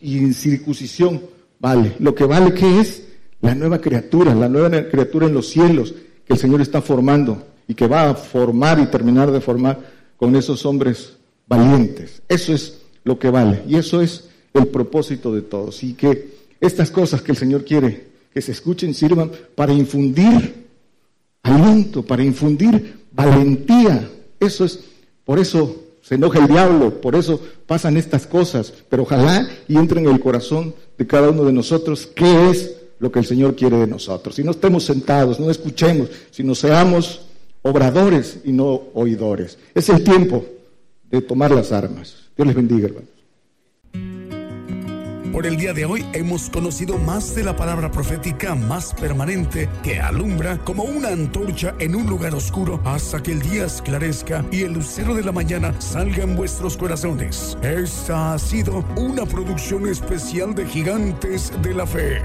incircuncisión 0.02 1.22
vale. 1.60 1.96
Lo 2.00 2.14
que 2.14 2.26
vale 2.26 2.54
es 2.80 3.04
la 3.42 3.56
nueva 3.56 3.80
criatura, 3.80 4.36
la 4.36 4.50
nueva 4.50 4.88
criatura 4.90 5.28
en 5.28 5.34
los 5.34 5.50
cielos 5.50 5.94
que 6.26 6.34
el 6.34 6.40
Señor 6.40 6.62
está 6.62 6.82
formando 6.82 7.55
y 7.68 7.74
que 7.74 7.88
va 7.88 8.10
a 8.10 8.16
formar 8.16 8.80
y 8.80 8.86
terminar 8.88 9.32
de 9.32 9.42
formar 9.42 9.80
con 10.18 10.36
esos 10.36 10.66
hombres 10.66 11.14
valientes. 11.48 12.22
Eso 12.28 12.54
es 12.54 12.82
lo 13.04 13.20
que 13.20 13.30
vale 13.30 13.64
y 13.68 13.76
eso 13.76 14.02
es 14.02 14.26
el 14.54 14.68
propósito 14.68 15.34
de 15.34 15.42
todos. 15.42 15.84
Y 15.84 15.94
que 15.94 16.36
estas 16.60 16.92
cosas 16.92 17.22
que 17.22 17.32
el 17.32 17.38
Señor 17.38 17.66
quiere 17.66 18.16
que 18.34 18.42
se 18.42 18.52
escuchen 18.52 18.94
sirvan 18.94 19.32
para 19.56 19.72
infundir 19.72 20.66
aliento, 21.44 22.04
para 22.04 22.24
infundir 22.24 23.06
valentía. 23.12 24.10
Eso 24.40 24.66
es, 24.66 24.80
por 25.24 25.40
eso 25.40 25.84
se 26.02 26.16
enoja 26.16 26.40
el 26.40 26.48
diablo, 26.48 27.00
por 27.02 27.16
eso 27.16 27.40
pasan 27.66 27.98
estas 27.98 28.28
cosas, 28.28 28.74
pero 28.90 29.04
ojalá 29.04 29.48
y 29.68 29.78
entre 29.78 30.02
en 30.02 30.08
el 30.08 30.20
corazón 30.20 30.76
de 30.98 31.08
cada 31.08 31.30
uno 31.30 31.46
de 31.46 31.54
nosotros 31.54 32.08
qué 32.14 32.50
es 32.50 32.76
lo 33.00 33.12
que 33.12 33.20
el 33.20 33.26
Señor 33.26 33.56
quiere 33.56 33.78
de 33.78 33.88
nosotros. 33.88 34.36
Si 34.36 34.44
no 34.44 34.52
estemos 34.52 34.84
sentados, 34.84 35.40
no 35.40 35.50
escuchemos, 35.50 36.10
sino 36.32 36.56
seamos 36.56 37.22
obradores 37.66 38.42
y 38.46 38.52
no 38.52 38.84
oidores. 38.94 39.58
Es 39.74 39.90
el 39.90 40.04
tiempo 40.04 40.46
de 41.10 41.20
tomar 41.22 41.50
las 41.50 41.72
armas. 41.72 42.16
Dios 42.38 42.48
les 42.48 42.56
bendiga, 42.56 42.88
hermanos. 42.88 43.10
Por 45.34 45.48
el 45.48 45.58
día 45.58 45.74
de 45.74 45.84
hoy 45.84 46.06
hemos 46.14 46.50
conocido 46.50 46.98
más 47.00 47.36
de 47.36 47.44
la 47.44 47.56
palabra 47.56 47.92
profética 47.92 48.56
más 48.56 48.94
permanente 48.94 49.68
que 49.84 50.00
alumbra 50.00 50.60
como 50.60 50.84
una 50.84 51.10
antorcha 51.10 51.76
en 51.80 51.96
un 51.96 52.06
lugar 52.06 52.36
oscuro 52.36 52.80
hasta 52.86 53.22
que 53.22 53.32
el 53.32 53.42
día 53.42 53.66
esclarezca 53.66 54.46
y 54.52 54.62
el 54.62 54.74
lucero 54.74 55.16
de 55.16 55.24
la 55.24 55.32
mañana 55.32 55.74
salga 55.82 56.24
en 56.24 56.38
vuestros 56.38 56.78
corazones. 56.78 57.58
Esta 57.64 58.36
ha 58.36 58.40
sido 58.40 58.86
una 58.96 59.26
producción 59.26 59.88
especial 59.88 60.54
de 60.54 60.66
Gigantes 60.68 61.52
de 61.64 61.74
la 61.74 61.88
Fe. 61.88 62.22